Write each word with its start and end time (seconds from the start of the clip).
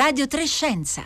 Radio 0.00 0.26
Trescenza. 0.26 1.02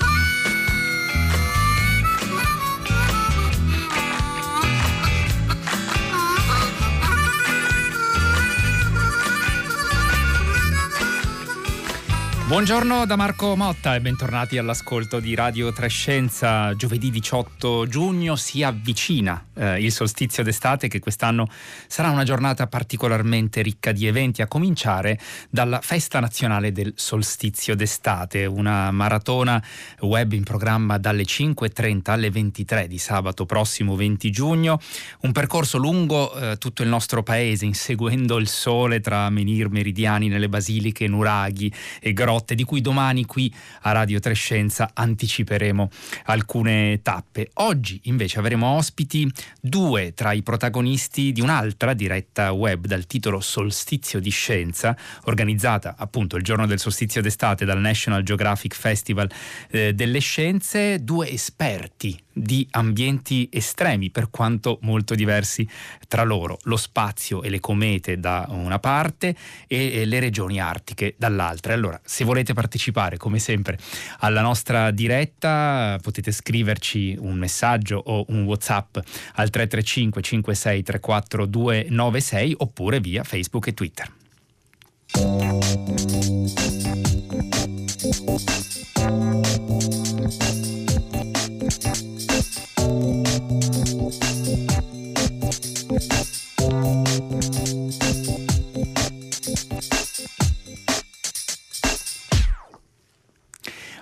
Buongiorno 12.55 13.05
da 13.05 13.17
Marco 13.17 13.57
Motta 13.57 13.97
e 13.97 14.01
bentornati 14.01 14.59
all'ascolto 14.59 15.19
di 15.19 15.35
Radio 15.35 15.73
Trescenza. 15.73 16.73
Giovedì 16.77 17.11
18 17.11 17.89
giugno 17.89 18.37
si 18.37 18.63
avvicina 18.63 19.47
eh, 19.55 19.83
il 19.83 19.91
solstizio 19.91 20.45
d'estate 20.45 20.87
che 20.87 21.01
quest'anno 21.01 21.49
sarà 21.89 22.11
una 22.11 22.23
giornata 22.23 22.69
particolarmente 22.69 23.61
ricca 23.61 23.91
di 23.91 24.07
eventi, 24.07 24.41
a 24.41 24.47
cominciare 24.47 25.19
dalla 25.51 25.81
Festa 25.81 26.21
Nazionale 26.21 26.71
del 26.71 26.93
Solstizio 26.95 27.75
d'estate, 27.75 28.47
una 28.47 28.93
maratona 28.93 29.61
web 30.03 30.33
in 30.33 30.45
programma 30.45 30.97
dalle 30.97 31.25
5.30 31.25 32.11
alle 32.13 32.31
23 32.31 32.87
di 32.87 32.99
sabato 32.99 33.47
prossimo 33.47 33.97
20 33.97 34.31
giugno, 34.31 34.79
un 35.23 35.33
percorso 35.33 35.77
lungo 35.77 36.33
eh, 36.33 36.57
tutto 36.59 36.85
il 36.85 36.89
nostro 36.89 37.25
paese, 37.25 37.65
inseguendo 37.65 38.39
il 38.39 38.47
sole 38.47 39.01
tra 39.01 39.29
menir 39.29 39.71
meridiani 39.71 40.29
nelle 40.29 40.49
basiliche, 40.49 41.09
nuraghi 41.09 41.73
e 41.99 42.13
grotte 42.13 42.43
grotte, 42.45 42.55
di 42.55 42.65
cui 42.65 42.81
domani 42.81 43.25
qui 43.25 43.53
a 43.83 43.93
Radio 43.93 44.21
Trescenza 44.21 44.91
anticiperemo 44.93 45.89
alcune 46.27 47.01
tappe. 47.03 47.51
Oggi 47.55 48.01
invece 48.05 48.39
avremo 48.39 48.67
ospiti 48.69 49.31
due 49.61 50.13
tra 50.15 50.33
i 50.33 50.43
protagonisti 50.43 51.33
di 51.33 51.41
un'altra 51.41 51.95
diretta 51.95 52.53
web 52.53 52.87
dal 52.87 53.07
titolo 53.07 53.41
Solstizio 53.41 54.21
di 54.21 54.31
Scienza, 54.31 54.97
organizzata 55.25 55.95
appunto 55.97 56.37
il 56.37 56.43
giorno 56.43 56.67
del 56.67 56.79
solstizio 56.79 57.23
d'estate 57.23 57.65
dal 57.65 57.81
National 57.81 58.23
Geographic 58.23 58.75
Festival 58.75 59.31
eh, 59.71 59.95
delle 59.95 60.19
Scienze, 60.19 61.03
due 61.03 61.31
esperti 61.31 62.24
di 62.35 62.67
ambienti 62.73 63.49
estremi 63.51 64.11
per 64.11 64.29
quanto 64.31 64.79
molto 64.83 65.15
diversi 65.15 65.67
tra 66.09 66.25
loro, 66.25 66.59
lo 66.65 66.77
spazio 66.77 67.43
e 67.43 67.49
le 67.49 67.61
comete 67.61 68.19
da 68.19 68.47
una 68.49 68.79
parte 68.79 69.35
e 69.67 70.05
le 70.05 70.19
regioni 70.19 70.61
artiche 70.61 71.15
dall'altra. 71.17 71.73
Allora, 71.75 72.01
se 72.05 72.25
volete 72.25 72.53
partecipare 72.53 73.17
come 73.17 73.39
sempre 73.39 73.79
alla 74.19 74.43
nostra 74.43 74.91
diretta 74.91 75.99
potete 76.03 76.33
scriverci 76.33 77.17
un 77.19 77.37
messaggio 77.37 78.03
o 78.05 78.25
un 78.29 78.43
WhatsApp 78.45 78.97
al 79.35 79.51
335 79.51 80.23
56 80.23 80.83
34 80.83 81.47
296 81.47 82.55
oppure 82.59 83.01
via 83.01 83.23
Facebook 83.23 83.69
e 83.69 83.75
Twitter. 83.75 84.13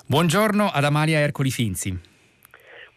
Buongiorno 0.06 0.68
ad 0.68 0.84
Amalia 0.84 1.20
Ercoli 1.20 1.50
Finzi. 1.50 2.11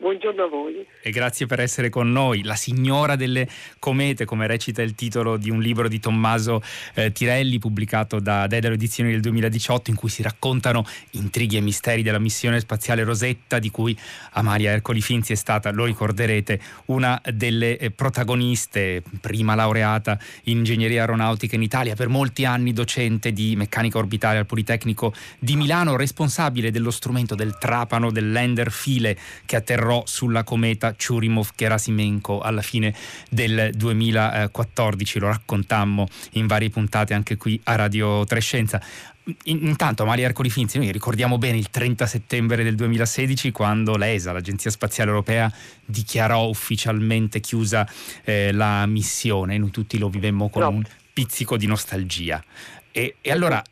Buongiorno 0.05 0.43
a 0.43 0.47
voi 0.47 0.85
e 1.01 1.09
grazie 1.09 1.47
per 1.47 1.59
essere 1.59 1.89
con 1.89 2.11
noi. 2.11 2.43
La 2.43 2.53
signora 2.53 3.15
delle 3.15 3.47
comete, 3.79 4.23
come 4.25 4.45
recita 4.45 4.83
il 4.83 4.93
titolo 4.93 5.35
di 5.35 5.49
un 5.49 5.59
libro 5.59 5.87
di 5.87 5.99
Tommaso 5.99 6.61
eh, 6.93 7.11
Tirelli 7.11 7.57
pubblicato 7.57 8.19
da 8.19 8.45
Dedalo 8.45 8.75
Edizioni 8.75 9.09
del 9.09 9.21
2018 9.21 9.89
in 9.89 9.95
cui 9.95 10.09
si 10.09 10.21
raccontano 10.21 10.85
intrighi 11.11 11.57
e 11.57 11.61
misteri 11.61 12.03
della 12.03 12.19
missione 12.19 12.59
spaziale 12.59 13.03
Rosetta 13.03 13.57
di 13.57 13.71
cui 13.71 13.97
Amalia 14.33 14.73
Ercoli 14.73 15.01
Finzi 15.01 15.33
è 15.33 15.35
stata, 15.35 15.71
lo 15.71 15.85
ricorderete, 15.85 16.59
una 16.85 17.19
delle 17.33 17.75
eh, 17.79 17.89
protagoniste, 17.89 19.01
prima 19.19 19.55
laureata 19.55 20.19
in 20.43 20.57
ingegneria 20.57 21.01
aeronautica 21.01 21.55
in 21.55 21.63
Italia, 21.63 21.95
per 21.95 22.09
molti 22.09 22.45
anni 22.45 22.73
docente 22.73 23.31
di 23.31 23.55
meccanica 23.55 23.97
orbitale 23.97 24.37
al 24.37 24.45
Politecnico 24.45 25.15
di 25.39 25.55
Milano, 25.55 25.95
responsabile 25.95 26.69
dello 26.69 26.91
strumento 26.91 27.33
del 27.33 27.57
trapano 27.57 28.11
del 28.11 28.31
lander 28.31 28.71
file 28.71 29.17
che 29.45 29.55
atterrò 29.55 29.93
sulla 30.05 30.43
cometa 30.43 30.93
Churimov-Gerasimenko 30.93 32.39
alla 32.39 32.61
fine 32.61 32.93
del 33.29 33.71
2014, 33.73 35.19
lo 35.19 35.27
raccontammo 35.27 36.07
in 36.31 36.47
varie 36.47 36.69
puntate 36.69 37.13
anche 37.13 37.37
qui 37.37 37.59
a 37.63 37.75
Radio 37.75 38.25
Trescenza. 38.25 38.81
Intanto 39.45 40.05
Maria 40.05 40.25
Ercoli 40.25 40.51
Finzi, 40.51 40.77
noi 40.77 40.91
ricordiamo 40.91 41.39
bene 41.39 41.57
il 41.57 41.71
30 41.71 42.05
settembre 42.05 42.63
del 42.63 42.75
2016 42.75 43.51
quando 43.51 43.95
l'ESA, 43.95 44.31
l'Agenzia 44.31 44.69
Spaziale 44.69 45.09
Europea, 45.09 45.51
dichiarò 45.83 46.47
ufficialmente 46.47 47.39
chiusa 47.39 47.89
eh, 48.23 48.51
la 48.51 48.85
missione, 48.85 49.57
noi 49.57 49.71
tutti 49.71 49.97
lo 49.97 50.09
vivemmo 50.09 50.49
con 50.49 50.61
no. 50.61 50.69
un 50.69 50.83
pizzico 51.11 51.57
di 51.57 51.65
nostalgia. 51.65 52.43
E, 52.91 53.15
e 53.19 53.31
allora 53.31 53.63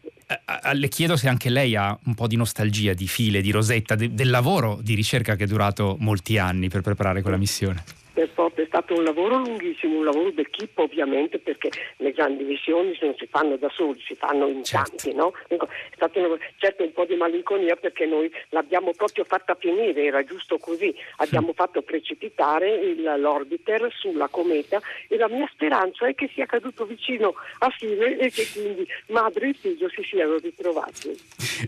le 0.74 0.88
chiedo 0.88 1.16
se 1.16 1.28
anche 1.28 1.50
lei 1.50 1.76
ha 1.76 1.98
un 2.06 2.16
po' 2.16 2.28
di 2.28 2.36
nostalgia 2.36 2.94
di 2.94 3.08
file, 3.08 3.42
di 3.42 3.52
Rosetta, 3.52 3.96
de, 3.96 4.14
del 4.14 4.30
lavoro 4.30 4.80
di 4.82 4.94
ricerca 4.94 5.36
che 5.36 5.44
è 5.44 5.48
durato 5.48 5.96
molti 6.00 6.38
anni 6.38 6.70
per 6.70 6.82
preparare 6.82 7.22
quella 7.22 7.38
missione. 7.38 7.84
È 8.14 8.28
stato 8.74 8.96
un 8.96 9.04
lavoro 9.04 9.38
lunghissimo, 9.38 10.00
un 10.00 10.06
lavoro 10.06 10.32
d'equipe 10.32 10.82
ovviamente 10.82 11.38
perché 11.38 11.70
le 11.98 12.12
grandi 12.12 12.44
missioni 12.44 12.98
non 13.02 13.14
si 13.20 13.28
fanno 13.30 13.56
da 13.56 13.70
soli, 13.70 14.02
si 14.04 14.16
fanno 14.16 14.48
in 14.48 14.64
certo. 14.64 14.96
tanti. 14.96 15.14
No? 15.14 15.32
Ecco, 15.48 15.68
è 15.68 15.94
stato 15.94 16.18
un, 16.18 16.38
certo 16.58 16.82
un 16.82 16.92
po' 16.92 17.06
di 17.06 17.16
malinconia 17.16 17.76
perché 17.76 18.08
noi 18.08 18.32
l'abbiamo 18.50 18.92
proprio 18.94 19.26
fatta 19.26 19.56
finire, 19.60 20.06
era 20.06 20.24
giusto 20.24 20.58
così, 20.58 20.92
abbiamo 21.18 21.54
fatto 21.54 21.84
precipitare 21.84 22.74
il, 22.74 23.04
l'orbiter 23.04 23.94
sulla 23.94 24.28
cometa 24.28 24.82
e 25.08 25.18
la 25.18 25.30
mia 25.30 25.48
speranza 25.54 26.08
è 26.08 26.16
che 26.16 26.32
sia 26.34 26.48
caduto 26.48 26.86
vicino 26.86 27.36
a 27.60 27.70
fine 27.70 28.18
e 28.18 28.32
che 28.32 28.48
quindi 28.52 28.88
madre 29.10 29.50
e 29.50 29.54
figlio 29.54 29.88
si 29.90 30.02
siano 30.02 30.38
ritrovati. 30.38 31.16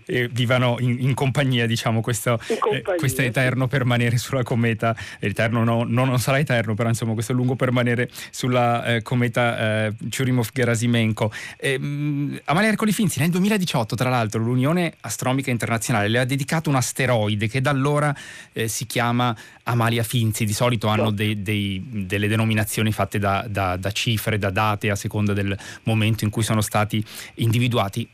E 0.08 0.28
vivano 0.28 0.78
in, 0.80 0.98
in 1.02 1.14
compagnia, 1.14 1.68
diciamo, 1.68 2.02
questo, 2.02 2.40
eh, 2.48 2.82
questo 2.82 3.22
eterno 3.22 3.68
permanere 3.68 4.18
sulla 4.18 4.42
cometa, 4.42 4.96
eterno 5.20 5.64
no, 5.64 5.84
no, 5.88 6.06
non 6.06 6.18
sarà 6.18 6.40
eterno, 6.40 6.74
però 6.74 6.94
insomma 6.96 7.14
questo 7.14 7.34
lungo 7.34 7.56
permanere 7.56 8.10
sulla 8.32 8.86
eh, 8.86 9.02
cometa 9.02 9.86
eh, 9.86 9.94
Churimov-Gerasimenko. 10.10 11.32
Eh, 11.58 12.42
Amalia 12.46 12.70
Ercoli 12.70 12.94
Finzi 12.94 13.20
nel 13.20 13.30
2018 13.30 13.96
tra 13.96 14.10
l'altro 14.10 14.42
l'Unione 14.42 14.94
Astronomica 15.02 15.52
Internazionale 15.52 16.08
le 16.08 16.20
ha 16.20 16.26
dedicato 16.26 16.70
un 16.70 16.76
asteroide 16.76 17.48
che 17.48 17.62
da 17.62 17.70
allora 17.70 18.16
eh, 18.54 18.68
si 18.68 18.86
chiama 18.86 19.36
Amalia 19.64 20.04
Finzi, 20.04 20.46
di 20.46 20.54
solito 20.54 20.88
hanno 20.88 21.12
dei, 21.12 21.42
dei, 21.42 21.84
delle 22.06 22.28
denominazioni 22.28 22.92
fatte 22.92 23.20
da, 23.20 23.46
da, 23.48 23.76
da 23.76 23.92
cifre, 23.92 24.38
da 24.38 24.50
date 24.50 24.90
a 24.90 24.96
seconda 24.96 25.34
del 25.34 25.58
momento 25.84 26.24
in 26.24 26.30
cui 26.30 26.44
sono 26.44 26.62
stati 26.62 27.04
individuati 27.36 28.08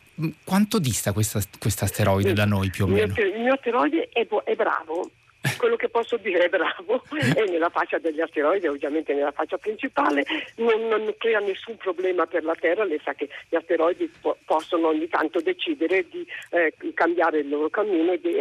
quanto 0.43 0.79
dista 0.79 1.13
questo 1.13 1.39
asteroide 1.39 2.33
da 2.33 2.45
noi 2.45 2.69
più 2.69 2.85
o 2.85 2.87
meno? 2.87 3.13
Il 3.17 3.41
mio 3.41 3.53
asteroide 3.53 4.09
è, 4.11 4.27
è 4.43 4.55
bravo, 4.55 5.09
quello 5.57 5.75
che 5.75 5.89
posso 5.89 6.17
dire 6.17 6.45
è 6.45 6.49
bravo. 6.49 7.03
È 7.11 7.43
nella 7.49 7.69
fascia 7.69 7.97
degli 7.97 8.21
asteroidi, 8.21 8.67
ovviamente 8.67 9.13
nella 9.13 9.31
fascia 9.31 9.57
principale, 9.57 10.25
non, 10.57 10.87
non, 10.87 11.13
crea 11.17 11.39
nessun 11.39 11.77
problema 11.77 12.25
per 12.25 12.43
la 12.43 12.55
Terra, 12.55 12.83
lei 12.83 12.99
sa 13.03 13.13
che 13.13 13.29
gli 13.49 13.55
asteroidi 13.55 14.11
po- 14.19 14.37
possono 14.45 14.87
ogni 14.87 15.07
tanto 15.07 15.39
decidere 15.39 16.07
di 16.09 16.25
eh, 16.51 16.73
cambiare 16.93 17.39
il 17.39 17.49
loro 17.49 17.69
cammino 17.69 18.11
e 18.11 18.19
di 18.19 18.37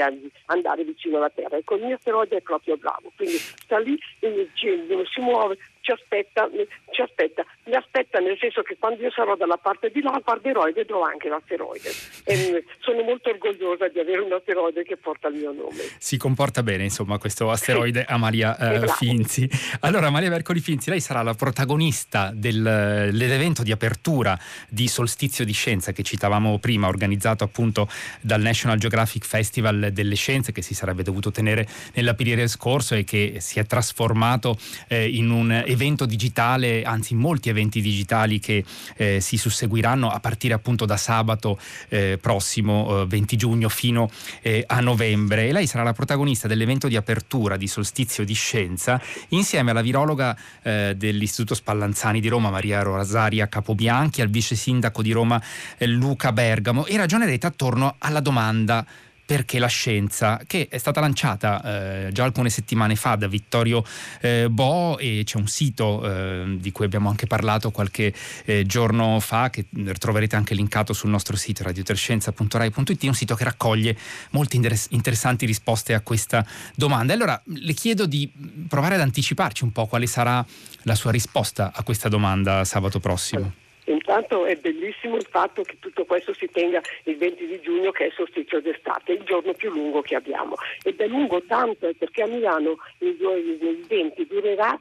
andare 0.47 0.85
vicino 0.85 1.19
alla 1.19 1.31
Terra. 1.31 1.57
Ecco, 1.57 1.77
il 1.77 1.85
mio 1.85 1.97
asteroide 1.97 2.37
è 2.39 2.41
proprio 2.41 2.77
bravo, 2.77 3.13
quindi 3.17 3.37
sta 3.37 3.79
lì, 3.79 3.99
si 4.21 5.21
muove, 5.21 5.59
ci 5.81 5.93
aspetta, 5.93 6.49
ci 6.91 7.01
aspetta, 7.01 7.45
mi 7.65 7.75
aspetta 7.75 8.19
nel 8.19 8.37
senso 8.39 8.63
che 8.63 8.77
quando 8.79 9.03
io 9.03 9.11
sarò 9.11 9.35
dalla 9.35 9.57
parte 9.57 9.91
di 9.91 10.03
là 10.03 10.21
guarderò 10.23 10.67
e 10.67 10.73
vedrò 10.73 11.03
anche 11.03 11.29
l'asteroide. 11.29 11.91
E 12.25 12.65
sono 12.81 13.03
molto 13.03 13.31
orgogliosa 13.31 13.89
di 13.89 13.99
avere 13.99 14.21
un 14.21 14.33
asteroide 14.33 14.83
che 14.83 14.97
porta 14.97 15.29
il 15.29 15.37
mio 15.37 15.53
nome. 15.53 15.83
Si 15.99 16.17
comporta 16.17 16.63
bene, 16.63 16.85
insomma, 16.85 17.19
questo 17.19 17.51
asteroide 17.51 18.05
Amalia 18.07 18.57
eh, 18.57 18.89
Finzi. 18.89 19.49
Allora, 19.81 20.09
Amalia 20.09 20.29
Mercoli 20.29 20.61
Finzi, 20.61 20.91
lei 20.91 21.01
sarà 21.01 21.23
la 21.23 21.35
protagonista 21.35 22.31
del, 22.35 23.11
dell'evento 23.13 23.63
di 23.63 23.73
apertura 23.73 24.39
di 24.69 24.87
Solstizio 24.87 25.45
di 25.45 25.53
Scienza 25.53 25.93
che 25.93 26.03
citavamo 26.03 26.59
prima, 26.59 26.89
organizzato 26.89 27.45
appunto 27.45 27.89
dal 28.21 28.41
National 28.41 28.79
Geographic 28.79 29.25
Festival 29.25 29.91
delle 29.93 30.15
Scienze 30.15 30.53
che 30.53 30.63
si 30.63 30.75
sarebbe 30.75 31.03
dovuto 31.03 31.31
tenere 31.31 31.67
nell'aprile 31.95 32.47
scorso 32.49 32.95
e 32.95 33.05
che 33.05 33.37
si 33.39 33.59
è 33.59 33.65
trasformato 33.65 34.59
eh, 34.89 35.09
in 35.09 35.31
un 35.31 35.69
evento 35.71 36.07
digitale, 36.07 36.83
anzi 36.83 37.15
molti 37.15 37.49
eventi 37.49 37.81
digitali 37.81 38.39
che 38.39 38.65
eh, 38.97 39.21
si 39.21 39.37
susseguiranno 39.37 40.09
a 40.11 40.21
partire 40.21 40.55
appunto 40.55 40.85
da 40.85 40.97
sabato 40.97 41.59
eh, 41.89 42.19
prossimo 42.21 43.07
20 43.07 43.35
eh, 43.35 43.39
giugno 43.39 43.69
fino 43.69 44.11
eh, 44.43 44.65
a 44.67 44.81
novembre. 44.81 45.49
E 45.49 45.53
lei 45.53 45.67
sarà 45.67 45.85
la 45.85 45.93
protagonista 45.93 46.49
dell'evento 46.49 46.89
di 46.89 46.97
apertura 46.97 47.57
di 47.57 47.67
Solstizio 47.67 48.25
di 48.25 48.35
Scienza 48.35 49.01
insieme 49.29 49.71
alla 49.71 49.83
virologa 49.83 50.37
eh, 50.63 50.95
dell'Istituto 50.97 51.55
Spallanzani 51.55 52.21
di 52.21 52.29
Roma 52.29 52.51
Maria 52.51 52.83
Rosaria 52.83 53.49
Capobianchi, 53.49 54.21
al 54.21 54.29
vice 54.29 54.55
sindaco 54.55 55.03
di 55.03 55.13
Roma 55.13 55.41
Luca 55.79 56.33
Bergamo. 56.33 56.87
E 56.87 56.97
ragionerete 56.97 57.47
attorno 57.47 57.95
alla 57.99 58.21
domanda 58.21 58.85
perché 59.31 59.61
la 59.61 59.69
scienza, 59.69 60.41
che 60.45 60.67
è 60.69 60.79
stata 60.79 60.99
lanciata 60.99 62.09
eh, 62.09 62.11
già 62.11 62.25
alcune 62.25 62.51
settimane 62.51 62.97
fa 62.97 63.15
da 63.15 63.29
Vittorio 63.29 63.85
eh, 64.21 64.49
Bo 64.51 64.99
e 64.99 65.23
c'è 65.25 65.37
un 65.37 65.47
sito 65.47 66.05
eh, 66.05 66.57
di 66.59 66.73
cui 66.73 66.85
abbiamo 66.85 67.09
anche 67.09 67.29
parlato 67.29 67.71
qualche 67.71 68.13
eh, 68.45 68.67
giorno 68.67 69.21
fa 69.21 69.49
che 69.49 69.67
troverete 69.97 70.35
anche 70.35 70.55
linkato 70.55 70.93
sul 70.93 71.11
nostro 71.11 71.37
sito 71.37 71.63
radiotrescienza.rai.it, 71.63 73.03
un 73.05 73.15
sito 73.15 73.37
che 73.37 73.45
raccoglie 73.45 73.97
molte 74.31 74.57
interessanti 74.89 75.47
risposte 75.47 75.95
a 75.95 76.01
questa 76.01 76.45
domanda. 76.75 77.13
Allora 77.13 77.41
le 77.45 77.73
chiedo 77.73 78.07
di 78.07 78.29
provare 78.67 78.97
ad 78.97 79.01
anticiparci 79.01 79.63
un 79.63 79.71
po' 79.71 79.87
quale 79.87 80.09
sarà 80.09 80.45
la 80.83 80.95
sua 80.97 81.13
risposta 81.13 81.71
a 81.73 81.85
questa 81.85 82.09
domanda 82.09 82.65
sabato 82.65 82.99
prossimo. 82.99 83.70
Intanto 84.01 84.47
è 84.47 84.57
bellissimo 84.57 85.17
il 85.17 85.27
fatto 85.29 85.63
che 85.63 85.77
tutto 85.79 86.07
questo 86.07 86.33
si 86.33 86.49
tenga 86.51 86.81
il 87.05 87.19
20 87.19 87.47
di 87.47 87.61
giugno 87.61 87.91
che 87.91 88.05
è 88.05 88.07
il 88.07 88.15
solstizio 88.15 88.61
d'estate, 88.61 89.13
il 89.13 89.25
giorno 89.25 89.53
più 89.53 89.71
lungo 89.71 90.01
che 90.01 90.15
abbiamo. 90.15 90.55
Ed 90.83 90.99
è 90.99 91.07
lungo 91.07 91.43
tanto 91.43 91.93
perché 91.99 92.23
a 92.23 92.27
Milano 92.27 92.79
il 92.99 93.85
20 93.87 94.27
durerà 94.27 94.81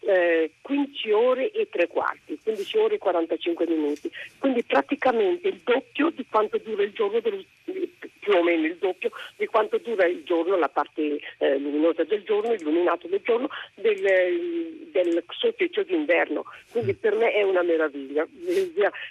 eh, 0.00 0.50
15 0.62 1.10
ore 1.12 1.50
e 1.52 1.68
tre 1.70 1.86
quarti, 1.86 2.38
15 2.42 2.78
ore 2.78 2.94
e 2.96 2.98
45 2.98 3.66
minuti, 3.68 4.10
quindi 4.38 4.64
praticamente 4.64 5.48
il 5.48 5.60
doppio 5.62 6.10
di 6.10 6.26
quanto 6.28 6.58
dura 6.58 6.82
il 6.82 6.92
giorno 6.92 7.20
del, 7.20 7.44
più 8.26 8.34
o 8.36 8.42
meno 8.42 8.66
il 8.66 8.76
doppio 8.76 9.10
di 9.36 9.46
quanto 9.46 9.78
dura 9.78 10.04
il 10.04 10.24
giorno, 10.24 10.56
la 10.56 10.68
parte 10.68 11.20
eh, 11.38 11.58
luminosa 11.58 12.02
del 12.02 12.24
giorno, 12.24 12.52
illuminato 12.52 13.06
del 13.06 13.20
giorno, 13.22 13.48
del, 13.76 14.88
del 14.90 15.24
solstizio 15.28 15.84
d'inverno. 15.84 16.44
Quindi 16.72 16.94
per 16.94 17.14
me 17.14 17.30
è 17.30 17.44
una 17.44 17.62
meraviglia. 17.62 18.26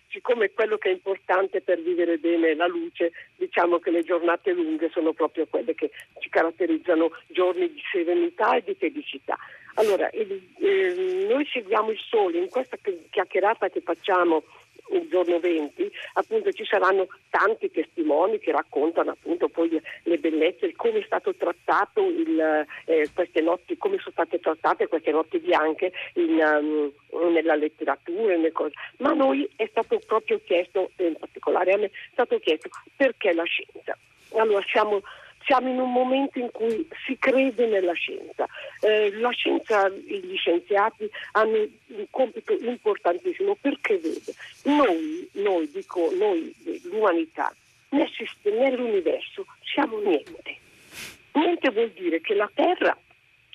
Siccome 0.10 0.52
quello 0.52 0.78
che 0.78 0.90
è 0.90 0.92
importante 0.92 1.62
per 1.62 1.82
vivere 1.82 2.18
bene 2.18 2.50
è 2.50 2.56
la 2.56 2.68
luce, 2.68 3.14
diciamo 3.38 3.80
che 3.80 3.90
le 3.90 4.04
giornate 4.04 4.52
lunghe 4.52 4.90
sono 4.90 5.14
proprio 5.14 5.48
quelle 5.50 5.74
che 5.74 5.92
ci 6.20 6.28
caratterizzano 6.28 7.12
giorni 7.28 7.72
di 7.72 7.82
serenità 7.90 8.58
e 8.58 8.64
di 8.66 8.76
felicità. 8.78 9.38
Allora, 9.76 10.10
eh, 10.10 11.26
noi 11.30 11.46
seguiamo 11.46 11.92
il 11.92 12.00
sole 12.00 12.38
in 12.38 12.50
questa 12.50 12.78
chiacchierata 13.10 13.70
che 13.70 13.80
facciamo 13.80 14.44
il 14.92 15.08
giorno 15.10 15.40
20, 15.40 15.92
appunto 16.14 16.52
ci 16.52 16.66
saranno 16.66 17.08
tanti 17.30 17.72
testimoni 17.72 18.40
che 18.40 18.52
raccontano 18.52 19.12
appunto 19.12 19.48
poi 19.48 19.82
le 20.04 20.18
bellezze, 20.18 20.74
come 20.76 21.00
è 21.00 21.04
stato 21.06 21.34
trattato 21.36 22.06
il, 22.06 22.66
eh, 22.86 23.10
queste 23.14 23.42
notti, 23.42 23.78
come 23.78 23.98
sono 23.98 24.12
state 24.12 24.40
trattate 24.40 24.88
queste 24.88 25.12
notti 25.12 25.40
bianche 25.40 25.92
in, 26.14 26.92
um, 27.12 27.32
nella 27.32 27.56
letteratura, 27.56 28.36
nel 28.36 28.54
ma 28.98 29.10
a 29.10 29.14
noi 29.14 29.50
è 29.56 29.68
stato 29.70 30.00
proprio 30.06 30.40
chiesto, 30.44 30.92
in 30.98 31.16
particolare 31.18 31.74
a 31.74 31.78
me, 31.78 31.86
è 31.86 31.92
stato 32.12 32.38
chiesto 32.40 32.70
perché 32.96 33.34
la 33.34 33.44
scienza. 33.44 33.98
Allora 34.34 34.64
siamo 34.68 35.02
siamo 35.46 35.70
in 35.70 35.80
un 35.80 35.92
momento 35.92 36.40
in 36.40 36.50
cui 36.52 36.88
si 37.06 37.18
crede 37.18 37.68
nella 37.68 37.94
scienza. 37.94 38.46
Eh, 38.82 39.12
la 39.14 39.30
scienza, 39.30 39.88
gli 39.90 40.36
scienziati 40.36 41.10
hanno 41.34 41.58
un 41.88 42.06
compito 42.10 42.54
importantissimo 42.54 43.56
perché 43.60 43.98
vede, 43.98 44.34
noi, 44.64 45.30
noi 45.34 45.70
dico 45.72 46.12
noi, 46.18 46.54
l'umanità, 46.84 47.54
sistema, 48.16 48.70
nell'universo 48.70 49.46
siamo 49.64 50.00
niente. 50.00 50.58
Niente 51.34 51.70
vuol 51.72 51.92
dire 51.92 52.22
che 52.22 52.34
la 52.34 52.50
Terra 52.54 52.98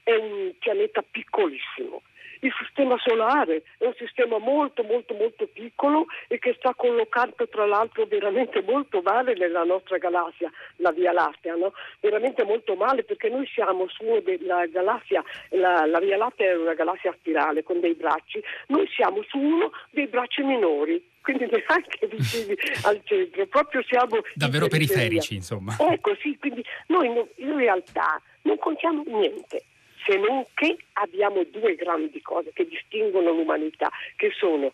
è 0.03 0.15
un 0.15 0.53
pianeta 0.59 1.03
piccolissimo, 1.03 2.03
il 2.41 2.53
sistema 2.59 2.97
solare 2.99 3.63
è 3.79 3.85
un 3.85 3.95
sistema 3.97 4.39
molto 4.39 4.83
molto 4.83 5.15
molto 5.15 5.47
piccolo 5.53 6.07
e 6.29 6.39
che 6.39 6.55
sta 6.59 6.75
collocato 6.75 7.49
tra 7.49 7.67
l'altro 7.67 8.07
veramente 8.07 8.63
molto 8.63 9.01
male 9.03 9.35
nella 9.35 9.65
nostra 9.65 9.99
galassia, 9.99 10.51
la 10.77 10.93
Via 10.93 11.13
Lattea, 11.13 11.57
no? 11.57 11.73
veramente 12.01 12.45
molto 12.45 12.75
male 12.75 13.05
perché 13.05 13.29
noi 13.29 13.47
siamo 13.47 13.89
su 13.89 14.05
una 14.05 14.21
della 14.21 14.67
galassia, 14.67 15.23
la, 15.51 15.87
la 15.87 15.99
Via 15.99 16.17
Lattea 16.17 16.53
è 16.53 16.57
una 16.57 16.75
galassia 16.75 17.15
spirale 17.19 17.63
con 17.63 17.81
dei 17.81 17.95
bracci, 17.95 18.43
noi 18.69 18.87
siamo 18.89 19.23
su 19.29 19.39
uno 19.39 19.71
dei 19.91 20.07
bracci 20.07 20.43
minori 20.43 21.09
quindi 21.23 21.47
neanche 21.51 22.07
vicini 22.07 22.55
al 22.85 23.01
centro, 23.05 23.47
proprio 23.47 23.83
siamo 23.83 24.21
davvero 24.35 24.69
periferici, 24.69 25.35
insomma. 25.35 25.77
Ecco, 25.79 26.17
sì, 26.21 26.37
quindi 26.39 26.65
noi 26.87 27.07
in 27.37 27.57
realtà 27.57 28.21
non 28.43 28.57
contiamo 28.59 29.03
niente 29.07 29.65
se 30.05 30.17
non 30.17 30.45
che 30.55 30.77
abbiamo 30.95 31.45
due 31.45 31.75
grandi 31.75 32.21
cose 32.21 32.53
che 32.53 32.67
distinguono 32.67 33.31
l'umanità, 33.31 33.91
che 34.17 34.31
sono 34.37 34.73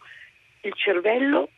il 0.63 0.73
cervello 0.75 1.51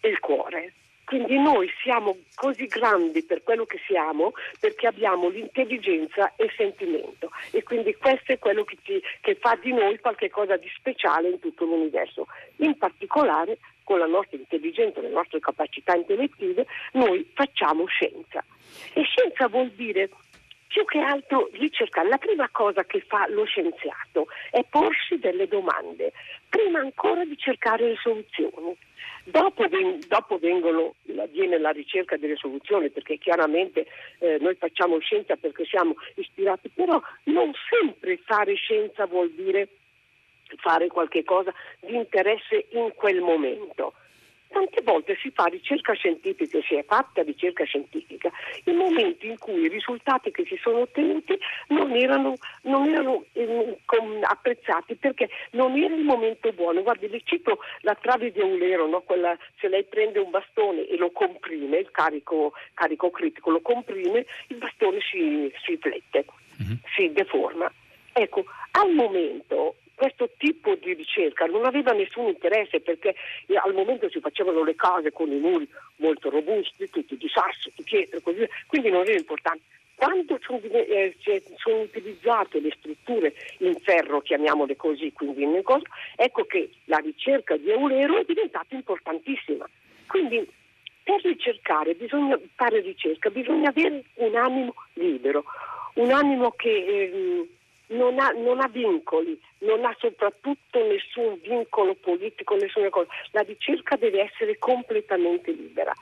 e 0.00 0.08
il 0.08 0.18
cuore. 0.20 0.72
Quindi 1.04 1.38
noi 1.38 1.70
siamo 1.82 2.16
così 2.34 2.64
grandi 2.64 3.22
per 3.24 3.42
quello 3.42 3.66
che 3.66 3.78
siamo 3.86 4.32
perché 4.58 4.86
abbiamo 4.86 5.28
l'intelligenza 5.28 6.32
e 6.36 6.44
il 6.44 6.52
sentimento 6.56 7.30
e 7.52 7.62
quindi 7.62 7.94
questo 7.94 8.32
è 8.32 8.38
quello 8.38 8.64
che, 8.64 8.78
ci, 8.82 9.02
che 9.20 9.34
fa 9.34 9.54
di 9.60 9.72
noi 9.72 9.98
qualcosa 10.00 10.56
di 10.56 10.70
speciale 10.74 11.28
in 11.28 11.38
tutto 11.40 11.66
l'universo. 11.66 12.26
In 12.56 12.78
particolare 12.78 13.58
con 13.84 13.98
la 13.98 14.06
nostra 14.06 14.38
intelligenza, 14.38 15.02
le 15.02 15.10
nostre 15.10 15.40
capacità 15.40 15.94
intellettive, 15.94 16.66
noi 16.92 17.30
facciamo 17.34 17.84
scienza. 17.84 18.42
E 18.94 19.02
scienza 19.02 19.46
vuol 19.48 19.70
dire 19.72 20.08
più 20.66 20.84
che 20.84 20.98
altro 20.98 21.48
ricercare. 21.52 22.08
La 22.08 22.18
prima 22.18 22.48
cosa 22.50 22.84
che 22.84 23.00
fa 23.00 23.26
lo 23.28 23.44
scienziato 23.44 24.26
è 24.50 24.64
porsi 24.68 25.18
delle 25.18 25.46
domande, 25.48 26.12
prima 26.48 26.80
ancora 26.80 27.24
di 27.24 27.36
cercare 27.36 27.88
le 27.88 27.96
soluzioni. 27.96 28.76
Dopo, 29.26 29.64
dopo 30.06 30.38
vengono, 30.38 30.94
viene 31.30 31.58
la 31.58 31.70
ricerca 31.70 32.16
delle 32.16 32.36
soluzioni, 32.36 32.90
perché 32.90 33.16
chiaramente 33.16 33.86
eh, 34.18 34.36
noi 34.40 34.54
facciamo 34.54 34.98
scienza 34.98 35.36
perché 35.36 35.64
siamo 35.64 35.94
ispirati, 36.16 36.68
però 36.68 37.00
non 37.24 37.52
sempre 37.70 38.18
fare 38.18 38.54
scienza 38.54 39.06
vuol 39.06 39.30
dire 39.30 39.68
fare 40.56 40.88
qualche 40.88 41.24
cosa 41.24 41.52
di 41.80 41.94
interesse 41.94 42.66
in 42.72 42.92
quel 42.94 43.20
momento 43.20 43.94
tante 44.54 44.82
volte 44.82 45.18
si 45.20 45.32
fa 45.34 45.46
ricerca 45.46 45.94
scientifica, 45.94 46.60
si 46.62 46.76
è 46.76 46.84
fatta 46.84 47.22
ricerca 47.22 47.64
scientifica 47.64 48.30
in 48.64 48.76
momenti 48.76 49.26
in 49.26 49.36
cui 49.36 49.62
i 49.62 49.68
risultati 49.68 50.30
che 50.30 50.44
si 50.46 50.56
sono 50.62 50.82
ottenuti 50.82 51.36
non 51.68 51.90
erano, 51.90 52.34
non 52.62 52.88
erano 52.88 53.24
eh, 53.32 53.76
apprezzati 54.22 54.94
perché 54.94 55.28
non 55.50 55.76
era 55.76 55.92
il 55.92 56.04
momento 56.04 56.52
buono. 56.52 56.82
Guardi, 56.82 57.08
le 57.08 57.22
cito 57.24 57.58
la 57.80 57.96
trave 57.96 58.30
di 58.30 58.38
Eulero, 58.38 58.86
no? 58.86 59.00
Quella, 59.00 59.36
se 59.58 59.68
lei 59.68 59.82
prende 59.82 60.20
un 60.20 60.30
bastone 60.30 60.86
e 60.86 60.96
lo 60.96 61.10
comprime, 61.10 61.78
il 61.78 61.90
carico, 61.90 62.52
carico 62.74 63.10
critico 63.10 63.50
lo 63.50 63.60
comprime, 63.60 64.24
il 64.48 64.56
bastone 64.56 65.00
si, 65.00 65.52
si 65.64 65.76
flette, 65.78 66.26
mm-hmm. 66.62 66.76
si 66.94 67.12
deforma. 67.12 67.70
Ecco, 68.12 68.44
al 68.70 68.92
momento 68.92 69.74
questo 69.94 70.30
tipo 70.36 70.74
di 70.74 70.94
ricerca 70.94 71.46
non 71.46 71.64
aveva 71.64 71.92
nessun 71.92 72.28
interesse 72.28 72.80
perché 72.80 73.14
eh, 73.46 73.56
al 73.56 73.74
momento 73.74 74.08
si 74.10 74.20
facevano 74.20 74.64
le 74.64 74.74
case 74.74 75.12
con 75.12 75.30
i 75.30 75.38
muri 75.38 75.68
molto 75.96 76.30
robusti, 76.30 76.90
tutti 76.90 77.16
di 77.16 77.28
sasso, 77.28 77.70
di 77.74 77.82
pietra, 77.82 78.20
così, 78.20 78.46
quindi 78.66 78.90
non 78.90 79.02
era 79.02 79.16
importante. 79.16 79.62
Quando 79.94 80.38
sono, 80.42 80.60
eh, 80.72 81.16
sono, 81.56 81.80
utilizzate 81.80 82.60
le 82.60 82.74
strutture 82.76 83.32
in 83.58 83.76
ferro, 83.80 84.20
chiamiamole 84.20 84.74
così, 84.74 85.12
quindi 85.12 85.44
in 85.44 85.52
negozio, 85.52 85.88
ecco 86.16 86.44
che 86.44 86.70
la 86.86 86.98
ricerca 86.98 87.56
di 87.56 87.70
Eulero 87.70 88.18
è 88.18 88.24
diventata 88.24 88.74
importantissima. 88.74 89.68
Quindi 90.08 90.46
per 91.02 91.20
ricercare, 91.22 91.94
bisogna 91.94 92.38
fare 92.54 92.80
ricerca, 92.80 93.30
bisogna 93.30 93.68
avere 93.68 94.02
un 94.14 94.34
animo 94.34 94.74
libero, 94.94 95.44
un 95.94 96.10
animo 96.10 96.50
che 96.52 96.70
eh, 96.70 97.48
non 97.88 98.18
ha, 98.18 98.30
non 98.30 98.60
ha, 98.60 98.68
vincoli, 98.68 99.38
non 99.58 99.84
ha 99.84 99.94
soprattutto 99.98 100.84
nessun 100.86 101.38
vincolo 101.42 101.94
politico, 101.94 102.56
nessuna 102.56 102.88
cosa. 102.88 103.08
La 103.32 103.42
ricerca 103.42 103.96
deve 103.96 104.22
essere 104.22 104.58
completamente 104.58 105.52
libera. 105.52 105.92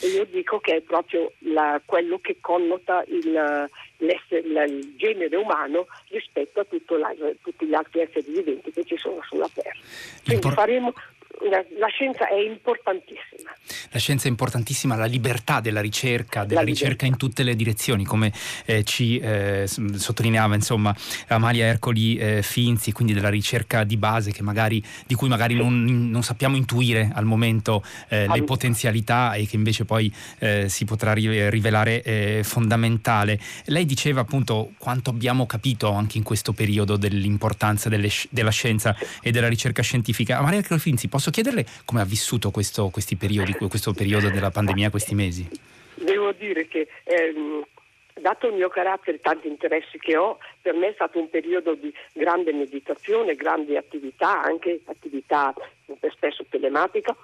E 0.00 0.06
io 0.06 0.24
dico 0.26 0.60
che 0.60 0.76
è 0.76 0.80
proprio 0.80 1.32
la, 1.40 1.80
quello 1.84 2.18
che 2.20 2.38
connota 2.40 3.02
il, 3.08 3.68
il, 3.98 4.94
genere 4.96 5.34
umano 5.34 5.88
rispetto 6.10 6.60
a 6.60 6.66
la, 6.96 7.12
tutti 7.42 7.66
gli 7.66 7.74
altri 7.74 8.00
esseri 8.00 8.30
viventi 8.30 8.70
che 8.70 8.84
ci 8.84 8.96
sono 8.96 9.18
sulla 9.22 9.50
Terra. 9.52 9.76
Quindi 10.24 10.50
faremo 10.50 10.92
la, 11.50 11.64
la, 11.78 11.86
scienza 11.88 12.28
è 12.28 12.34
importantissima. 12.34 13.52
La 13.90 13.98
scienza 13.98 14.26
è 14.26 14.30
importantissima, 14.30 14.96
la 14.96 15.06
libertà 15.06 15.60
della 15.60 15.80
ricerca, 15.80 16.44
della 16.44 16.60
la 16.60 16.66
ricerca 16.66 17.06
in 17.06 17.16
tutte 17.16 17.42
le 17.42 17.54
direzioni, 17.54 18.04
come 18.04 18.32
eh, 18.64 18.84
ci 18.84 19.18
eh, 19.18 19.66
sottolineava 19.66 20.54
insomma, 20.54 20.94
Amalia 21.28 21.66
Ercoli 21.66 22.16
eh, 22.16 22.42
Finzi, 22.42 22.92
quindi 22.92 23.12
della 23.12 23.28
ricerca 23.28 23.84
di 23.84 23.96
base 23.96 24.32
magari, 24.40 24.82
di 25.06 25.14
cui 25.14 25.28
magari 25.28 25.54
non, 25.54 26.10
non, 26.10 26.22
sappiamo 26.22 26.56
intuire 26.56 27.10
al 27.12 27.24
momento 27.24 27.82
eh, 28.08 28.26
le 28.28 28.42
potenzialità 28.42 29.34
e 29.34 29.46
che 29.46 29.56
invece 29.56 29.84
poi 29.84 30.12
eh, 30.38 30.68
si 30.68 30.84
potrà 30.84 31.12
rivelare 31.12 32.02
eh, 32.02 32.40
fondamentale. 32.44 33.38
Lei 33.66 33.84
diceva 33.84 34.20
appunto 34.20 34.72
quanto 34.78 35.10
abbiamo 35.10 35.46
capito 35.46 35.90
anche 35.92 36.18
in 36.18 36.24
questo 36.24 36.52
periodo 36.52 36.96
dell'importanza 36.96 37.88
delle, 37.88 38.10
della 38.30 38.50
scienza 38.50 38.96
e 39.22 39.30
della 39.30 39.48
ricerca 39.48 39.82
scientifica. 39.82 40.38
Amalia 40.38 40.58
Ercoli 40.58 40.80
Finzi, 40.80 41.08
posso 41.08 41.27
chiederle 41.30 41.66
come 41.84 42.00
ha 42.00 42.04
vissuto 42.04 42.50
questo, 42.50 42.90
periodi, 43.18 43.52
questo 43.54 43.92
periodo 43.92 44.30
della 44.30 44.50
pandemia, 44.50 44.90
questi 44.90 45.14
mesi? 45.14 45.48
Devo 45.94 46.32
dire 46.32 46.66
che 46.68 46.88
ehm, 47.04 47.64
dato 48.20 48.48
il 48.48 48.54
mio 48.54 48.68
carattere 48.68 49.16
e 49.16 49.20
tanti 49.20 49.48
interessi 49.48 49.98
che 49.98 50.16
ho, 50.16 50.38
per 50.60 50.74
me 50.74 50.88
è 50.88 50.92
stato 50.94 51.18
un 51.18 51.30
periodo 51.30 51.74
di 51.74 51.92
grande 52.12 52.52
meditazione, 52.52 53.34
grandi 53.34 53.76
attività, 53.76 54.42
anche 54.42 54.80
attività 54.84 55.54
spesso 56.10 56.44
telematica, 56.48 57.16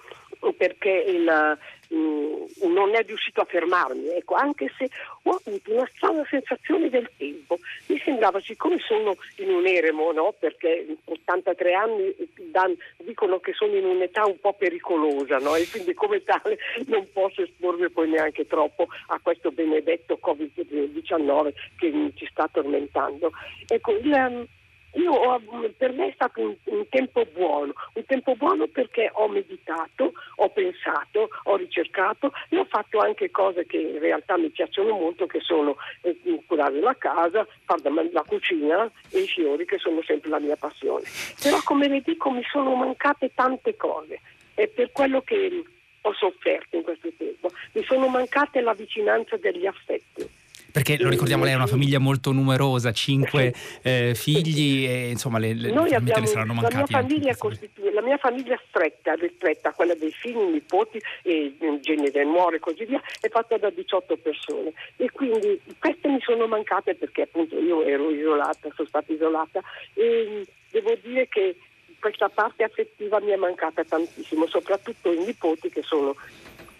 perché 0.57 0.91
il, 0.91 1.59
mh, 1.89 2.69
non 2.69 2.95
è 2.95 3.03
riuscito 3.05 3.41
a 3.41 3.45
fermarmi, 3.45 4.09
ecco, 4.09 4.35
anche 4.35 4.71
se 4.77 4.89
ho 5.23 5.41
avuto 5.45 5.73
una 5.73 5.89
strana 5.95 6.25
sensazione 6.29 6.89
del 6.89 7.11
tempo. 7.17 7.59
Mi 7.87 8.01
sembrava, 8.05 8.41
siccome 8.41 8.79
sono 8.79 9.17
in 9.37 9.51
un 9.51 9.67
eremo, 9.67 10.13
no? 10.13 10.35
perché 10.39 10.87
83 11.05 11.75
anni 11.75 12.15
dan, 12.51 12.77
dicono 12.99 13.39
che 13.41 13.53
sono 13.53 13.75
in 13.75 13.85
un'età 13.85 14.25
un 14.25 14.39
po' 14.41 14.53
pericolosa 14.53 15.39
no? 15.39 15.55
e 15.55 15.69
quindi 15.69 15.95
come 15.95 16.23
tale 16.23 16.59
non 16.87 17.07
posso 17.13 17.43
espormi 17.43 17.89
poi 17.91 18.09
neanche 18.09 18.47
troppo 18.47 18.87
a 19.09 19.19
questo 19.23 19.51
benedetto 19.51 20.19
Covid-19 20.23 21.53
che 21.77 22.13
ci 22.15 22.27
sta 22.31 22.49
tormentando. 22.51 23.33
Ecco, 23.67 23.93
il, 23.93 24.47
io, 24.95 25.41
per 25.77 25.93
me 25.93 26.09
è 26.09 26.13
stato 26.15 26.41
un, 26.41 26.55
un, 26.65 26.89
tempo 26.89 27.27
buono, 27.33 27.73
un 27.95 28.05
tempo 28.05 28.35
buono 28.35 28.67
perché 28.67 29.11
ho 29.13 29.29
meditato, 29.29 30.13
ho 30.37 30.49
pensato, 30.51 31.29
ho 31.45 31.57
ricercato 31.57 32.33
e 32.49 32.59
ho 32.59 32.65
fatto 32.65 32.99
anche 33.01 33.31
cose 33.31 33.67
che 33.67 33.79
in 33.79 33.99
realtà 33.99 34.37
mi 34.37 34.51
piacciono 34.51 34.95
molto, 34.95 35.27
che 35.27 35.41
sono 35.41 35.77
eh, 36.03 36.17
curare 36.47 36.81
la 36.81 36.97
casa, 36.97 37.47
fare 37.65 38.11
la 38.13 38.25
cucina 38.27 38.91
e 39.11 39.21
i 39.21 39.27
fiori, 39.27 39.65
che 39.65 39.79
sono 39.79 40.03
sempre 40.03 40.31
la 40.31 40.39
mia 40.39 40.57
passione. 40.57 41.05
Però 41.43 41.61
come 41.65 41.89
le 41.89 42.01
dico 42.01 42.31
mi 42.31 42.43
sono 42.51 42.75
mancate 42.75 43.33
tante 43.35 43.77
cose. 43.77 44.21
E 44.55 44.69
per 44.69 44.93
quello 44.93 45.21
che 45.23 45.65
ho 46.01 46.13
sofferto 46.15 46.77
in 46.77 46.83
questo 46.83 47.09
tempo, 47.17 47.51
mi 47.73 47.83
sono 47.83 48.07
mancate 48.07 48.61
la 48.61 48.75
vicinanza 48.75 49.37
degli 49.37 49.67
affetti 49.67 50.43
perché 50.75 50.97
lo 50.99 51.09
ricordiamo, 51.09 51.45
lei 51.45 51.53
è 51.53 51.57
una 51.57 51.69
famiglia 51.69 52.01
molto 52.01 52.33
numerosa, 52.33 52.91
cinque 52.91 53.55
eh, 53.83 54.13
figli 54.17 54.85
e 54.85 55.09
insomma 55.09 55.39
le, 55.39 55.55
le, 55.55 55.71
Noi 55.71 55.95
abbiamo, 55.95 56.23
le 56.23 56.27
saranno 56.27 56.53
mancati. 56.53 56.75
La 56.75 57.01
mia 57.01 57.09
famiglia, 57.09 57.37
costitu- 57.37 57.93
la 57.93 58.03
mia 58.03 58.17
famiglia 58.17 58.61
stretta, 58.67 59.15
ristretta, 59.15 59.71
quella 59.71 59.95
dei 59.95 60.11
figli, 60.11 60.37
nipoti, 60.37 61.01
e 61.23 61.55
genere, 61.81 62.25
nuore 62.25 62.57
e 62.57 62.59
così 62.59 62.87
via, 62.87 63.01
è 63.21 63.29
fatta 63.29 63.57
da 63.57 63.71
18 63.71 64.17
persone 64.17 64.73
e 64.97 65.09
quindi 65.13 65.61
queste 65.79 66.09
mi 66.09 66.19
sono 66.21 66.49
mancate 66.49 66.97
perché 66.97 67.23
appunto 67.23 67.57
io 67.57 67.85
ero 67.85 68.11
isolata, 68.11 68.69
sono 68.75 68.89
stata 68.89 69.13
isolata 69.13 69.61
e 69.95 70.45
devo 70.73 70.99
dire 71.01 71.29
che 71.29 71.57
questa 72.01 72.29
parte 72.29 72.65
affettiva 72.65 73.21
mi 73.21 73.31
è 73.31 73.37
mancata 73.37 73.85
tantissimo, 73.85 74.49
soprattutto 74.49 75.13
i 75.13 75.25
nipoti 75.25 75.71
che 75.71 75.83
sono 75.83 76.17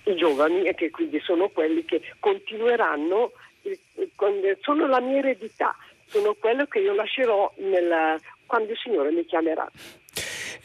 i 0.07 0.17
giovani 0.17 0.65
e 0.65 0.75
che 0.75 0.91
quindi 0.91 1.21
sono 1.21 1.49
quelli 1.49 1.85
che 1.85 2.03
continueranno 2.19 3.31
sono 4.61 4.87
la 4.87 5.01
mia 5.01 5.19
eredità, 5.19 5.75
sono 6.07 6.35
quello 6.35 6.67
che 6.67 6.81
io 6.81 6.95
lascerò 6.95 7.53
nella, 7.57 8.19
quando 8.47 8.73
il 8.73 8.79
Signore 8.79 9.11
mi 9.11 9.25
chiamerà. 9.25 9.71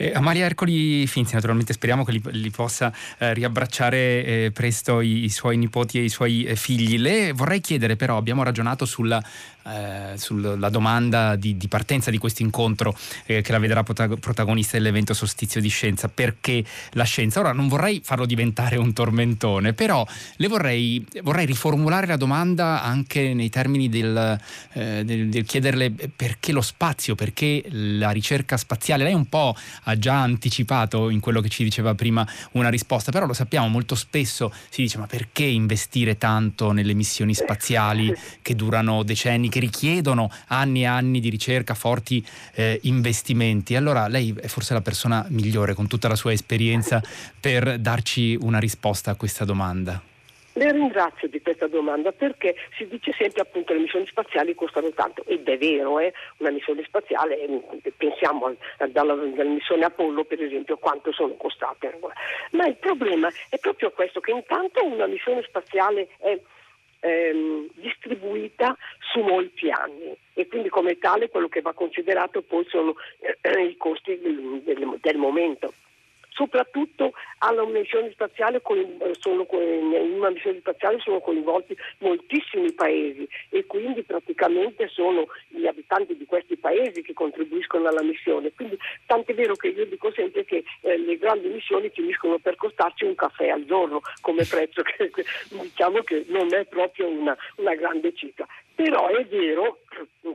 Eh, 0.01 0.13
Amalia 0.13 0.45
Ercoli 0.45 1.05
Finzi, 1.07 1.33
naturalmente 1.33 1.73
speriamo 1.73 2.05
che 2.05 2.13
li, 2.13 2.21
li 2.31 2.49
possa 2.51 2.89
eh, 3.17 3.33
riabbracciare 3.33 3.97
eh, 3.97 4.51
presto 4.53 5.01
i, 5.01 5.25
i, 5.25 5.29
suoi 5.29 5.57
nipoti 5.57 5.99
e 5.99 6.03
i 6.03 6.09
suoi 6.09 6.45
eh, 6.45 6.55
figli. 6.55 6.97
Le 6.97 7.33
vorrei 7.33 7.59
chiedere 7.59 7.97
però, 7.97 8.15
abbiamo 8.15 8.43
ragionato 8.43 8.85
sulla 8.85 9.21
eh, 9.69 10.17
sulla 10.17 10.69
domanda 10.69 11.35
di, 11.35 11.55
di, 11.55 11.67
partenza 11.67 12.09
di 12.09 12.17
questo 12.17 12.41
incontro 12.41 12.97
eh, 13.25 13.41
che 13.41 13.51
la 13.51 13.59
vedrà 13.59 13.83
protagonista 13.83 14.77
dell'evento 14.77 15.13
Solstizio 15.13 15.61
di 15.61 15.67
Scienza. 15.69 16.07
Perché 16.07 16.63
la 16.93 17.03
scienza? 17.03 17.39
Ora 17.39 17.51
non 17.51 17.67
vorrei 17.67 18.01
farlo 18.03 18.25
diventare 18.25 18.77
un 18.77 18.93
tormentone, 18.93 19.73
però 19.73 20.05
le 20.37 20.47
vorrei, 20.47 21.05
vorrei 21.21 21.45
riformulare 21.45 22.07
la 22.07 22.15
domanda 22.15 22.81
anche 22.81 23.33
nei 23.33 23.49
termini 23.49 23.89
del, 23.89 24.39
del, 24.73 25.29
del, 25.29 25.45
chiederle 25.45 25.91
perché 26.15 26.51
lo 26.51 26.61
spazio, 26.61 27.13
perché 27.15 27.63
la 27.69 28.09
ricerca 28.09 28.57
spaziale. 28.57 29.03
Lei 29.03 29.13
un 29.13 29.27
po' 29.29 29.55
ha 29.89 29.97
già 29.97 30.21
anticipato 30.21 31.09
in 31.09 31.19
quello 31.19 31.41
che 31.41 31.49
ci 31.49 31.63
diceva 31.63 31.95
prima 31.95 32.27
una 32.51 32.69
risposta, 32.69 33.11
però 33.11 33.25
lo 33.25 33.33
sappiamo 33.33 33.67
molto 33.67 33.95
spesso 33.95 34.53
si 34.69 34.83
dice 34.83 34.97
ma 34.97 35.07
perché 35.07 35.43
investire 35.43 36.17
tanto 36.17 36.71
nelle 36.71 36.93
missioni 36.93 37.33
spaziali 37.33 38.13
che 38.41 38.55
durano 38.55 39.03
decenni? 39.03 39.49
che 39.49 39.59
richiedono 39.59 40.31
anni 40.47 40.81
e 40.81 40.85
anni 40.85 41.19
di 41.19 41.29
ricerca, 41.29 41.73
forti 41.73 42.25
eh, 42.53 42.79
investimenti. 42.83 43.75
Allora 43.75 44.07
lei 44.07 44.33
è 44.39 44.47
forse 44.47 44.73
la 44.73 44.81
persona 44.81 45.25
migliore 45.29 45.73
con 45.73 45.87
tutta 45.87 46.07
la 46.07 46.15
sua 46.15 46.31
esperienza 46.31 47.01
per 47.39 47.79
darci 47.79 48.37
una 48.41 48.59
risposta 48.59 49.11
a 49.11 49.15
questa 49.15 49.45
domanda. 49.45 50.01
Le 50.53 50.71
ringrazio 50.71 51.27
di 51.27 51.41
questa 51.41 51.67
domanda 51.67 52.11
perché 52.11 52.55
si 52.75 52.87
dice 52.87 53.13
sempre 53.17 53.41
appunto 53.41 53.67
che 53.67 53.73
le 53.75 53.83
missioni 53.83 54.07
spaziali 54.07 54.55
costano 54.55 54.89
tanto 54.91 55.23
ed 55.25 55.47
è 55.47 55.57
vero, 55.57 55.99
eh? 55.99 56.13
una 56.37 56.49
missione 56.49 56.83
spaziale, 56.83 57.39
eh, 57.39 57.93
pensiamo 57.95 58.55
dalla, 58.89 59.15
missione 59.15 59.85
Apollo 59.85 60.23
per 60.25 60.41
esempio 60.41 60.77
quanto 60.77 61.11
sono 61.11 61.35
costate, 61.35 61.99
ma 62.51 62.65
il 62.65 62.75
problema 62.75 63.29
è 63.49 63.57
proprio 63.59 63.91
questo 63.91 64.19
che 64.19 64.31
intanto 64.31 64.83
una 64.83 65.05
missione 65.05 65.43
spaziale 65.43 66.09
è 66.17 66.39
ehm, 67.01 67.69
distribuita 67.73 68.75
su 69.11 69.19
molti 69.19 69.69
anni 69.69 70.15
e 70.33 70.47
quindi 70.47 70.69
come 70.69 70.97
tale 70.97 71.29
quello 71.29 71.47
che 71.47 71.61
va 71.61 71.73
considerato 71.73 72.41
poi 72.41 72.65
sono 72.69 72.95
eh, 73.19 73.63
i 73.63 73.77
costi 73.77 74.19
del, 74.19 74.61
del, 74.63 74.97
del 74.99 75.17
momento 75.17 75.73
soprattutto 76.39 77.11
alla 77.39 77.65
missione 77.65 78.11
spaziale, 78.11 78.61
sono, 79.19 79.45
in 79.51 80.13
una 80.15 80.29
missione 80.29 80.59
spaziale 80.59 80.99
sono 80.99 81.19
coinvolti 81.19 81.75
moltissimi 81.97 82.71
paesi 82.71 83.27
e 83.49 83.65
quindi 83.65 84.03
praticamente 84.03 84.87
sono 84.87 85.27
gli 85.49 85.67
abitanti 85.67 86.15
di 86.15 86.25
questi 86.25 86.55
paesi 86.55 87.01
che 87.01 87.11
contribuiscono 87.11 87.89
alla 87.89 88.03
missione. 88.03 88.53
Quindi 88.53 88.77
tant'è 89.05 89.33
vero 89.33 89.55
che 89.55 89.67
io 89.67 89.85
dico 89.85 90.13
sempre 90.13 90.45
che 90.45 90.63
eh, 90.81 90.97
le 90.97 91.17
grandi 91.17 91.49
missioni 91.49 91.89
finiscono 91.89 92.37
per 92.37 92.55
costarci 92.55 93.03
un 93.03 93.15
caffè 93.15 93.49
al 93.49 93.65
giorno 93.65 93.99
come 94.21 94.45
prezzo, 94.45 94.81
che 94.95 95.11
diciamo 95.49 96.03
che 96.03 96.23
non 96.27 96.53
è 96.53 96.63
proprio 96.65 97.07
una, 97.07 97.35
una 97.57 97.75
grande 97.75 98.13
cifra. 98.13 98.47
Però 98.79 99.09
è 99.09 99.25
vero 99.25 99.79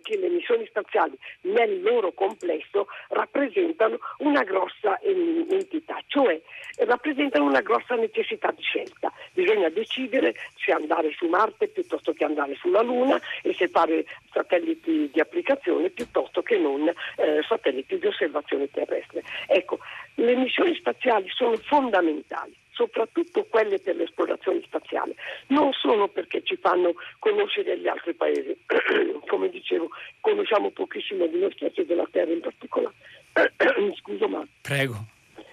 che 0.02 0.18
le 0.18 0.28
missioni 0.28 0.66
spaziali 0.66 1.16
nel 1.44 1.80
loro 1.80 2.12
complesso 2.12 2.88
rappresentano 3.08 3.98
una 4.18 4.42
grossa 4.42 5.00
entità, 5.00 5.98
cioè 6.08 6.38
rappresentano 6.80 7.46
una 7.46 7.62
grossa 7.62 7.94
necessità 7.94 8.50
di 8.50 8.60
scelta. 8.60 9.10
Bisogna 9.32 9.70
decidere 9.70 10.34
se 10.62 10.72
andare 10.72 11.10
su 11.16 11.26
Marte 11.26 11.68
piuttosto 11.68 12.12
che 12.12 12.24
andare 12.24 12.54
sulla 12.56 12.82
Luna 12.82 13.18
e 13.40 13.54
se 13.54 13.68
fare 13.68 14.04
satelliti 14.30 15.08
di 15.10 15.20
applicazione 15.20 15.88
piuttosto 15.88 16.42
che 16.42 16.58
non 16.58 16.86
eh, 16.86 17.42
satelliti 17.48 17.98
di 17.98 18.06
osservazione 18.06 18.68
terrestre. 18.70 19.22
Ecco, 19.46 19.78
le 20.16 20.34
missioni 20.34 20.74
spaziali 20.74 21.30
sono 21.30 21.56
fondamentali 21.56 22.54
soprattutto 22.74 23.44
quelle 23.44 23.78
per 23.78 23.96
l'esplorazione 23.96 24.60
spaziale, 24.62 25.14
non 25.48 25.72
solo 25.72 26.08
perché 26.08 26.42
ci 26.42 26.56
fanno 26.56 26.94
conoscere 27.18 27.78
gli 27.78 27.88
altri 27.88 28.14
paesi, 28.14 28.56
come 29.26 29.48
dicevo, 29.48 29.88
conosciamo 30.20 30.70
pochissimo 30.70 31.26
di 31.26 31.38
noi 31.38 31.52
stessi 31.52 31.80
e 31.80 31.86
della 31.86 32.06
Terra 32.10 32.32
in 32.32 32.40
particolare. 32.40 32.94
Scuso 33.98 34.28
ma... 34.28 34.46
Prego. 34.60 34.96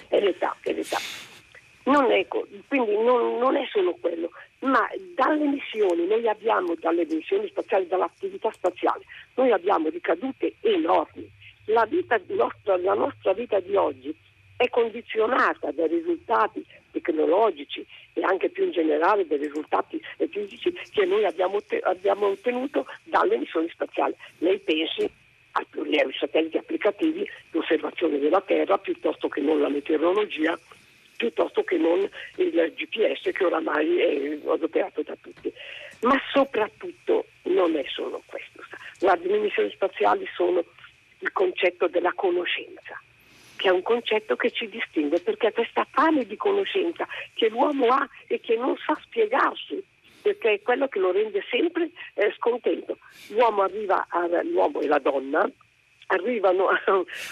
È 0.07 0.19
l'età, 0.19 0.55
è 0.61 0.73
l'età. 0.73 0.97
Non 1.83 2.11
è, 2.11 2.27
quindi 2.27 2.95
non, 2.97 3.37
non 3.39 3.55
è 3.55 3.65
solo 3.71 3.95
quello, 3.99 4.31
ma 4.59 4.87
dalle 5.15 5.45
missioni, 5.45 6.05
noi 6.05 6.27
abbiamo 6.27 6.75
dalle 6.75 7.05
missioni 7.05 7.47
spaziali, 7.47 7.87
dall'attività 7.87 8.51
spaziale, 8.51 9.03
noi 9.35 9.51
abbiamo 9.51 9.89
ricadute 9.89 10.53
enormi. 10.61 11.27
La, 11.65 11.87
nostra, 12.27 12.77
la 12.77 12.93
nostra 12.93 13.33
vita 13.33 13.59
di 13.59 13.75
oggi 13.75 14.15
è 14.57 14.69
condizionata 14.69 15.71
dai 15.71 15.87
risultati 15.87 16.63
tecnologici 16.91 17.85
e 18.13 18.23
anche 18.23 18.49
più 18.49 18.65
in 18.65 18.71
generale 18.71 19.25
dai 19.25 19.37
risultati 19.37 20.01
fisici 20.29 20.73
che 20.91 21.05
noi 21.05 21.25
abbiamo, 21.25 21.59
abbiamo 21.83 22.27
ottenuto 22.27 22.85
dalle 23.03 23.37
missioni 23.37 23.69
spaziali. 23.69 24.13
Lei 24.39 24.59
pensi 24.59 25.09
ai 25.51 26.13
satelliti 26.17 26.57
applicativi 26.57 27.27
di 27.51 27.57
osservazione 27.57 28.19
della 28.19 28.41
Terra 28.41 28.77
piuttosto 28.77 29.27
che 29.27 29.41
non 29.41 29.59
la 29.59 29.69
meteorologia 29.69 30.57
piuttosto 31.17 31.63
che 31.63 31.77
non 31.77 31.99
il 32.37 32.73
GPS 32.75 33.29
che 33.31 33.43
oramai 33.43 33.99
è 33.99 34.39
adoperato 34.47 35.03
da 35.03 35.15
tutti. 35.21 35.53
Ma 36.01 36.19
soprattutto 36.31 37.25
non 37.43 37.75
è 37.75 37.83
solo 37.87 38.23
questo. 38.25 38.63
Le 38.99 39.37
missioni 39.37 39.69
spaziali 39.69 40.27
sono 40.35 40.63
il 41.19 41.31
concetto 41.31 41.87
della 41.87 42.13
conoscenza 42.13 42.99
che 43.61 43.67
è 43.67 43.71
un 43.71 43.83
concetto 43.83 44.35
che 44.35 44.49
ci 44.49 44.67
distingue, 44.67 45.19
perché 45.19 45.51
questa 45.51 45.85
fame 45.91 46.25
di 46.25 46.35
conoscenza 46.35 47.07
che 47.35 47.47
l'uomo 47.47 47.85
ha 47.89 48.09
e 48.25 48.39
che 48.39 48.55
non 48.55 48.75
sa 48.83 48.97
spiegarsi, 49.03 49.83
perché 50.23 50.53
è 50.53 50.61
quello 50.63 50.87
che 50.87 50.97
lo 50.97 51.11
rende 51.11 51.45
sempre 51.47 51.91
eh, 52.15 52.33
scontento. 52.37 52.97
L'uomo 53.27 53.61
arriva, 53.61 54.07
a, 54.09 54.41
l'uomo 54.41 54.81
e 54.81 54.87
la 54.87 54.97
donna 54.97 55.47
arrivano 56.07 56.69
a, 56.69 56.81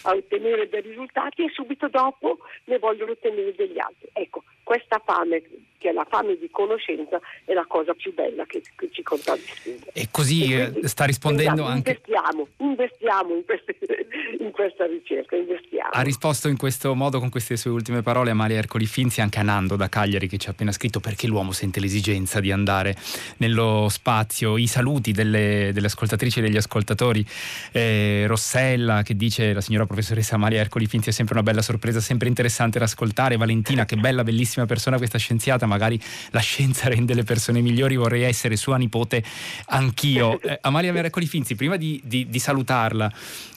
a, 0.03 0.11
ottenere 0.11 0.69
dei 0.69 0.81
risultati 0.81 1.45
e 1.45 1.49
subito 1.51 1.87
dopo 1.87 2.37
ne 2.65 2.77
vogliono 2.77 3.13
ottenere 3.13 3.55
degli 3.55 3.79
altri. 3.79 4.07
Ecco, 4.13 4.43
questa 4.69 5.01
fame 5.03 5.41
che 5.79 5.89
è 5.89 5.93
la 5.93 6.05
fame 6.07 6.37
di 6.37 6.49
conoscenza 6.51 7.19
è 7.45 7.53
la 7.53 7.65
cosa 7.67 7.93
più 7.93 8.13
bella 8.13 8.45
che, 8.45 8.61
che 8.75 8.89
ci 8.91 9.01
contraddistingue. 9.01 9.91
E 9.93 10.09
così 10.11 10.53
e 10.53 10.69
quindi, 10.71 10.87
sta 10.87 11.05
rispondendo 11.05 11.63
anche... 11.63 12.01
Investiamo, 12.01 12.47
investiamo 12.57 13.33
in, 13.33 13.45
queste, 13.45 13.77
in, 14.39 14.51
questa 14.51 14.85
ricerca, 14.85 15.37
investiamo. 15.37 15.89
Ha 15.91 16.01
risposto 16.01 16.49
in 16.49 16.57
questo 16.57 16.93
modo 16.93 17.19
con 17.19 17.29
queste 17.29 17.55
sue 17.55 17.71
ultime 17.71 18.01
parole 18.01 18.31
Amalia 18.31 18.57
Ercoli 18.57 18.85
Finzi 18.85 19.21
anche 19.21 19.39
a 19.39 19.41
Nando 19.41 19.77
da 19.77 19.87
Cagliari 19.87 20.27
che 20.27 20.37
ci 20.37 20.49
ha 20.49 20.51
appena 20.51 20.73
scritto 20.73 20.99
perché 20.99 21.27
l'uomo 21.27 21.53
sente 21.53 21.79
l'esigenza 21.79 22.41
di 22.41 22.51
andare 22.51 22.95
nello 23.37 23.87
spazio. 23.89 24.57
I 24.57 24.67
saluti 24.67 25.13
delle, 25.13 25.71
delle 25.73 25.87
ascoltatrici 25.87 26.39
e 26.39 26.41
degli 26.41 26.57
ascoltatori. 26.57 27.25
Eh, 27.71 28.25
Rossella 28.27 29.01
che 29.01 29.15
dice 29.15 29.53
la 29.53 29.61
signora 29.61 29.85
professoressa 29.85 30.35
Amalia 30.35 30.59
Ercoli 30.59 30.87
Finzi 30.87 31.09
è 31.09 31.13
sempre 31.13 31.35
una 31.35 31.43
bella 31.43 31.61
sorpresa, 31.61 32.01
sempre 32.01 32.27
interessante 32.27 32.79
da 32.79 32.85
ascoltare. 32.85 33.37
Valentina 33.37 33.85
che 33.85 33.95
bella, 33.95 34.23
bellissima 34.23 34.58
persona 34.65 34.97
questa 34.97 35.17
scienziata 35.17 35.65
magari 35.65 35.99
la 36.31 36.39
scienza 36.39 36.87
rende 36.87 37.13
le 37.13 37.23
persone 37.23 37.61
migliori, 37.61 37.95
vorrei 37.95 38.23
essere 38.23 38.55
sua 38.55 38.77
nipote 38.77 39.23
anch'io. 39.67 40.39
Eh, 40.49 40.57
Amalia 40.61 40.91
Merecoli 40.93 41.25
Finzi, 41.27 41.55
prima 41.55 41.75
di, 41.75 42.01
di, 42.03 42.27
di 42.29 42.39
salutarla 42.39 43.11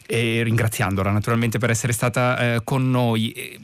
e 0.07 0.43
ringraziandola 0.43 1.11
naturalmente 1.11 1.59
per 1.59 1.71
essere 1.71 1.93
stata 1.93 2.55
eh, 2.57 2.61
con 2.65 2.91
noi. 2.91 3.31
Eh, 3.31 3.59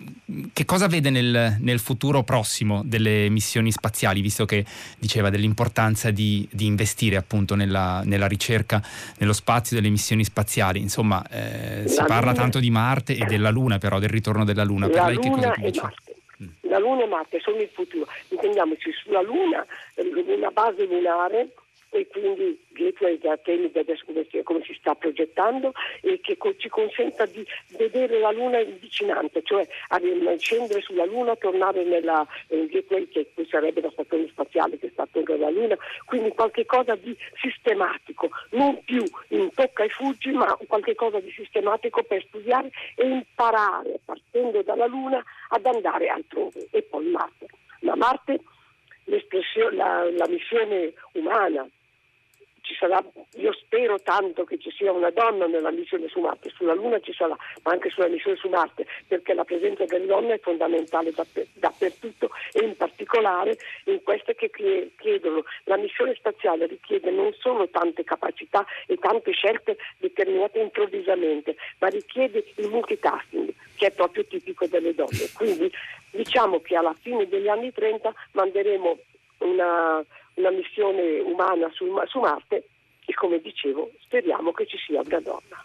che 0.52 0.64
cosa 0.64 0.86
vede 0.88 1.10
nel, 1.10 1.56
nel, 1.58 1.78
futuro 1.78 2.22
prossimo 2.22 2.82
delle 2.84 3.28
missioni 3.28 3.72
spaziali, 3.72 4.20
visto 4.20 4.44
che 4.44 4.64
diceva 4.98 5.30
dell'importanza 5.30 6.10
di, 6.10 6.46
di 6.50 6.66
investire 6.66 7.16
appunto 7.16 7.54
nella, 7.54 8.02
nella, 8.04 8.26
ricerca, 8.26 8.82
nello 9.18 9.32
spazio 9.32 9.76
delle 9.76 9.88
missioni 9.88 10.24
spaziali? 10.24 10.80
Insomma, 10.80 11.26
eh, 11.28 11.88
si 11.88 12.02
parla 12.06 12.32
tanto 12.32 12.60
di 12.60 12.70
Marte 12.70 13.16
e 13.16 13.24
della 13.24 13.50
Luna, 13.50 13.78
però 13.78 13.98
del 13.98 14.10
ritorno 14.10 14.44
della 14.44 14.64
Luna. 14.64 14.86
La 14.86 14.92
per 14.92 15.04
lei 15.04 15.18
che 15.18 15.30
cosa 15.30 15.54
dice? 15.56 15.80
La 16.62 16.78
Luna 16.78 17.04
e 17.04 17.06
Marte 17.06 17.40
sono 17.40 17.60
il 17.60 17.68
futuro. 17.68 18.06
Intendiamoci 18.28 18.92
sulla 18.92 19.22
Luna, 19.22 19.66
una 19.96 20.50
base 20.50 20.86
lunare 20.86 21.50
e 21.90 22.06
quindi 22.06 22.58
Gateway 22.68 23.18
da 23.18 23.32
Artemide 23.32 23.80
adesso 23.80 24.04
come 24.04 24.26
si, 24.30 24.42
come 24.42 24.62
si, 24.62 24.74
sta 24.74 24.94
progettando 24.94 25.72
e 26.02 26.20
che 26.20 26.36
co- 26.36 26.54
ci 26.56 26.68
consenta 26.68 27.24
di 27.26 27.44
vedere 27.76 28.18
la 28.18 28.30
Luna 28.30 28.58
in 28.58 28.78
vicinanza, 28.78 29.40
cioè 29.42 29.66
scendere 30.36 30.80
sulla 30.82 31.04
Luna, 31.04 31.34
tornare 31.36 31.84
nella 31.84 32.26
in 32.48 32.66
Gateway 32.66 33.08
che 33.08 33.32
sarebbe 33.48 33.80
la 33.80 33.90
stazione 33.90 34.28
spaziale 34.28 34.78
che 34.78 34.90
sta 34.92 35.02
attorno 35.02 35.34
alla 35.34 35.50
Luna, 35.50 35.76
quindi 36.04 36.30
qualcosa 36.30 36.94
di 36.94 37.16
sistematico, 37.40 38.28
non 38.50 38.82
più 38.84 39.02
in 39.28 39.50
tocca 39.54 39.84
e 39.84 39.88
fuggi, 39.88 40.30
ma 40.30 40.56
qualcosa 40.66 41.20
di 41.20 41.30
sistematico 41.30 42.02
per 42.02 42.22
studiare 42.28 42.70
e 42.94 43.06
imparare 43.06 44.00
partendo 44.04 44.62
dalla 44.62 44.86
Luna 44.86 45.24
ad 45.48 45.66
andare 45.66 46.08
altrove 46.08 46.68
e 46.70 46.82
poi 46.82 47.10
Marte. 47.10 47.46
Ma 47.80 47.94
Marte 47.96 48.40
la, 49.70 50.10
la 50.10 50.26
missione 50.28 50.92
umana 51.12 51.66
sarà, 52.78 53.04
io 53.34 53.52
spero 53.52 54.00
tanto 54.00 54.44
che 54.44 54.58
ci 54.58 54.70
sia 54.70 54.92
una 54.92 55.10
donna 55.10 55.46
nella 55.46 55.70
missione 55.70 56.08
su 56.08 56.20
Marte, 56.20 56.50
sulla 56.50 56.74
Luna 56.74 57.00
ci 57.00 57.12
sarà, 57.12 57.36
ma 57.62 57.72
anche 57.72 57.90
sulla 57.90 58.08
missione 58.08 58.36
su 58.36 58.48
Marte, 58.48 58.86
perché 59.06 59.34
la 59.34 59.44
presenza 59.44 59.84
delle 59.84 60.06
donne 60.06 60.34
è 60.34 60.38
fondamentale 60.38 61.12
dappertutto 61.54 62.30
e 62.52 62.64
in 62.64 62.76
particolare 62.76 63.56
in 63.84 64.02
queste 64.02 64.34
che 64.34 64.50
chiedono. 64.96 65.44
La 65.64 65.76
missione 65.76 66.14
spaziale 66.14 66.66
richiede 66.66 67.10
non 67.10 67.32
solo 67.38 67.68
tante 67.68 68.04
capacità 68.04 68.64
e 68.86 68.96
tante 68.96 69.32
scelte 69.32 69.76
determinate 69.98 70.60
improvvisamente, 70.60 71.56
ma 71.78 71.88
richiede 71.88 72.44
il 72.56 72.68
multitasking, 72.68 73.52
che 73.76 73.86
è 73.86 73.90
proprio 73.90 74.24
tipico 74.24 74.66
delle 74.66 74.94
donne. 74.94 75.28
Quindi 75.34 75.70
diciamo 76.10 76.60
che 76.60 76.76
alla 76.76 76.94
fine 76.94 77.28
degli 77.28 77.48
anni 77.48 77.72
30 77.72 78.12
manderemo 78.32 78.98
una 79.38 80.04
una 80.38 80.50
missione 80.50 81.18
umana 81.20 81.68
su, 81.74 81.86
su 82.06 82.20
Marte 82.20 82.68
e 83.04 83.14
come 83.14 83.40
dicevo 83.40 83.90
speriamo 84.00 84.52
che 84.52 84.66
ci 84.66 84.78
sia 84.78 85.02
una 85.02 85.20
donna 85.20 85.62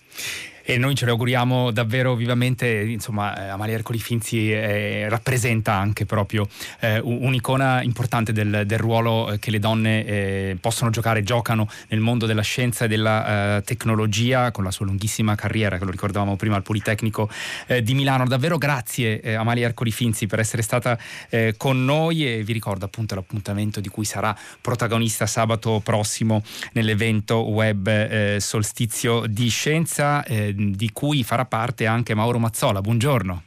e 0.66 0.78
noi 0.78 0.96
ce 0.96 1.06
lo 1.06 1.12
auguriamo 1.12 1.72
davvero 1.72 2.16
vivamente. 2.16 2.68
Insomma, 2.68 3.36
eh, 3.38 3.50
Amalia 3.50 3.76
Ercoli 3.76 4.00
Finzi 4.00 4.52
eh, 4.52 5.08
rappresenta 5.10 5.74
anche 5.74 6.06
proprio 6.06 6.48
eh, 6.80 7.00
un'icona 7.00 7.82
importante 7.82 8.32
del, 8.32 8.64
del 8.66 8.80
ruolo 8.80 9.32
eh, 9.32 9.40
che 9.40 9.52
le 9.52 9.60
donne 9.60 10.06
eh, 10.06 10.58
possono 10.60 10.90
giocare, 10.90 11.24
giocano 11.24 11.68
nel 11.90 12.00
mondo 12.00 12.26
della 12.26 12.42
scienza 12.42 12.86
e 12.86 12.88
della 12.88 13.58
eh, 13.58 13.62
tecnologia 13.64 14.52
con 14.52 14.64
la 14.64 14.72
sua 14.72 14.86
lunghissima 14.86 15.36
carriera, 15.36 15.78
che 15.78 15.86
lo 15.86 15.92
ricordavamo 15.92 16.36
prima 16.36 16.56
al 16.56 16.64
Politecnico 16.64 17.30
di 17.82 17.94
Milano. 17.94 18.26
Davvero 18.26 18.58
grazie 18.58 19.36
Amalia 19.36 19.66
Ercoli 19.66 19.92
Finzi 19.92 20.28
per 20.28 20.40
essere 20.40 20.62
stata 20.62 20.98
con 21.58 21.84
noi 21.84 22.26
e 22.26 22.44
vi 22.44 22.54
ricordo 22.54 22.86
appunto 22.86 23.16
l'appuntamento 23.16 23.80
di 23.80 23.90
cui 23.90 24.06
sarà 24.06 24.36
protagonista 24.62 25.26
sabato 25.26 25.82
prossimo 25.84 26.44
nell'evento 26.74 27.50
web 27.50 28.38
Solstizio 28.38 29.26
di 29.28 29.50
Scienza 29.50 30.24
di 30.54 30.92
cui 30.92 31.24
farà 31.24 31.46
parte 31.46 31.86
anche 31.86 32.14
Mauro 32.14 32.40
Mazzola. 32.40 32.82
Buongiorno. 32.82 33.44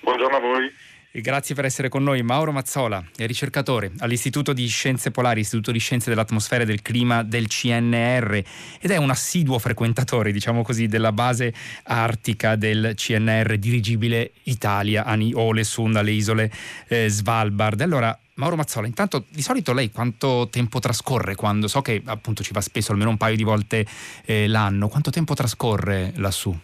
Buongiorno 0.00 0.36
a 0.36 0.40
voi. 0.40 0.72
E 1.14 1.20
grazie 1.20 1.54
per 1.54 1.66
essere 1.66 1.90
con 1.90 2.02
noi. 2.02 2.22
Mauro 2.22 2.52
Mazzola 2.52 3.04
è 3.14 3.26
ricercatore 3.26 3.92
all'Istituto 3.98 4.54
di 4.54 4.66
Scienze 4.66 5.10
Polari, 5.10 5.40
Istituto 5.40 5.70
di 5.70 5.78
Scienze 5.78 6.08
dell'Atmosfera 6.08 6.62
e 6.62 6.66
del 6.66 6.80
Clima 6.80 7.22
del 7.22 7.48
CNR 7.48 8.42
ed 8.80 8.90
è 8.90 8.96
un 8.96 9.10
assiduo 9.10 9.58
frequentatore, 9.58 10.32
diciamo 10.32 10.62
così, 10.62 10.86
della 10.86 11.12
base 11.12 11.52
artica 11.82 12.56
del 12.56 12.94
CNR 12.96 13.58
dirigibile 13.58 14.32
Italia, 14.44 15.04
Ani 15.04 15.34
Olesund, 15.34 15.96
alle 15.96 16.12
isole 16.12 16.50
eh, 16.88 17.10
Svalbard. 17.10 17.82
Allora, 17.82 18.18
Mauro 18.34 18.56
Mazzola, 18.56 18.86
intanto 18.86 19.26
di 19.28 19.42
solito 19.42 19.72
lei 19.72 19.90
quanto 19.90 20.48
tempo 20.50 20.78
trascorre 20.78 21.34
quando 21.34 21.68
so 21.68 21.82
che 21.82 22.00
appunto 22.04 22.42
ci 22.42 22.52
va 22.52 22.60
spesso 22.60 22.92
almeno 22.92 23.10
un 23.10 23.18
paio 23.18 23.36
di 23.36 23.42
volte 23.42 23.86
eh, 24.24 24.46
l'anno, 24.48 24.88
quanto 24.88 25.10
tempo 25.10 25.34
trascorre 25.34 26.12
lassù? 26.16 26.56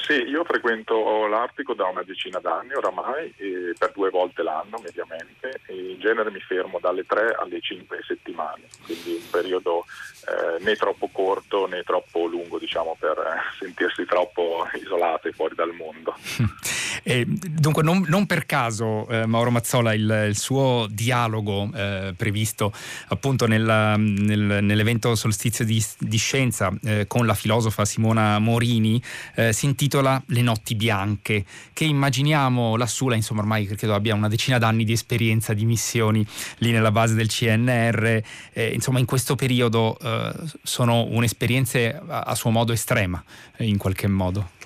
Sì, 0.00 0.14
io 0.14 0.44
frequento 0.44 1.26
l'Artico 1.26 1.74
da 1.74 1.86
una 1.86 2.02
decina 2.02 2.38
d'anni 2.38 2.74
oramai, 2.74 3.32
per 3.78 3.92
due 3.92 4.10
volte 4.10 4.42
l'anno 4.42 4.80
mediamente, 4.82 5.60
in 5.68 5.98
genere 5.98 6.30
mi 6.30 6.40
fermo 6.40 6.78
dalle 6.80 7.04
tre 7.04 7.34
alle 7.38 7.60
cinque 7.60 8.00
settimane, 8.06 8.64
quindi 8.84 9.12
un 9.22 9.30
periodo 9.30 9.84
eh, 10.26 10.62
né 10.62 10.74
troppo 10.76 11.08
corto 11.12 11.66
né 11.66 11.82
troppo 11.82 12.26
lungo 12.26 12.58
diciamo, 12.58 12.96
per 12.98 13.16
eh, 13.18 13.56
sentirsi 13.58 14.04
troppo 14.04 14.66
isolati 14.80 15.32
fuori 15.32 15.54
dal 15.54 15.72
mondo. 15.72 16.14
E, 17.04 17.26
dunque, 17.26 17.82
non, 17.82 18.04
non, 18.06 18.26
per 18.26 18.46
caso, 18.46 19.08
eh, 19.08 19.26
Mauro 19.26 19.50
Mazzola, 19.50 19.92
il, 19.92 20.26
il 20.28 20.36
suo 20.36 20.86
dialogo 20.88 21.68
eh, 21.74 22.14
previsto 22.16 22.72
appunto 23.08 23.46
nella, 23.46 23.96
nel, 23.96 24.62
nell'evento 24.62 25.16
Solstizio 25.16 25.64
di, 25.64 25.84
di 25.98 26.16
Scienza 26.16 26.72
eh, 26.84 27.06
con 27.08 27.26
la 27.26 27.34
filosofa 27.34 27.84
Simona 27.84 28.38
Morini 28.38 29.02
eh, 29.34 29.52
si 29.52 29.64
intitola 29.64 29.81
Le 30.26 30.42
notti 30.42 30.74
bianche, 30.74 31.44
che 31.72 31.84
immaginiamo 31.84 32.76
lassù, 32.76 33.08
la, 33.08 33.16
insomma 33.16 33.40
ormai 33.40 33.66
credo 33.66 33.94
abbia 33.94 34.14
una 34.14 34.28
decina 34.28 34.58
d'anni 34.58 34.84
di 34.84 34.92
esperienza 34.92 35.54
di 35.54 35.64
missioni 35.64 36.24
lì 36.58 36.70
nella 36.70 36.90
base 36.90 37.14
del 37.14 37.28
CNR, 37.28 38.22
eh, 38.52 38.72
insomma 38.72 38.98
in 38.98 39.06
questo 39.06 39.34
periodo 39.34 39.98
eh, 39.98 40.32
sono 40.62 41.04
un'esperienza 41.04 41.78
a, 42.06 42.20
a 42.20 42.34
suo 42.34 42.50
modo 42.50 42.72
estrema 42.72 43.22
in 43.58 43.76
qualche 43.76 44.06
modo. 44.06 44.60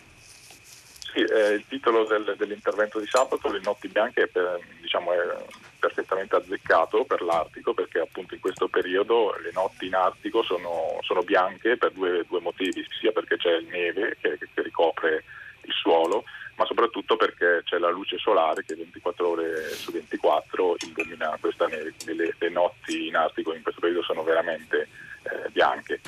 Sì, 1.17 1.23
eh, 1.23 1.55
il 1.55 1.65
titolo 1.67 2.05
del, 2.05 2.35
dell'intervento 2.37 3.01
di 3.01 3.07
sabato, 3.07 3.51
Le 3.51 3.61
notti 3.65 3.89
bianche, 3.89 4.25
è, 4.25 4.27
per, 4.27 4.61
diciamo, 4.83 5.15
è 5.15 5.47
perfettamente 5.79 6.37
azzeccato 6.37 7.07
per 7.07 7.23
l'Artico 7.23 7.73
perché 7.73 8.01
appunto 8.01 8.35
in 8.35 8.41
questo 8.41 8.69
periodo 8.69 9.35
le 9.43 9.51
notti 9.55 9.87
in 9.87 9.95
Artico 9.95 10.43
sono, 10.43 10.99
sono 11.01 11.23
bianche 11.23 11.79
per 11.79 11.93
due, 11.93 12.23
due, 12.29 12.41
motivi, 12.41 12.87
sia 13.01 13.13
perché 13.13 13.39
c'è 13.39 13.61
neve 13.61 14.19
che, 14.21 14.37
che 14.37 14.61
ricopre 14.61 15.25
il 15.63 15.73
suolo, 15.73 16.25
ma 16.57 16.67
soprattutto 16.67 17.17
perché 17.17 17.63
c'è 17.65 17.79
la 17.79 17.89
luce 17.89 18.19
solare 18.19 18.63
che 18.67 18.75
24 18.75 19.27
ore 19.27 19.71
su 19.71 19.93
24 19.93 20.77
illumina 20.81 21.39
questa 21.41 21.67
neve, 21.67 21.95
quindi 21.97 22.25
le, 22.25 22.35
le 22.39 22.51
notti 22.51 23.07
in 23.07 23.17
Artico 23.17 23.55
in 23.55 23.63
questo 23.63 23.81
periodo 23.81 24.03
sono 24.03 24.23
veramente 24.23 24.89
eh, 25.23 25.49
bianche 25.51 25.99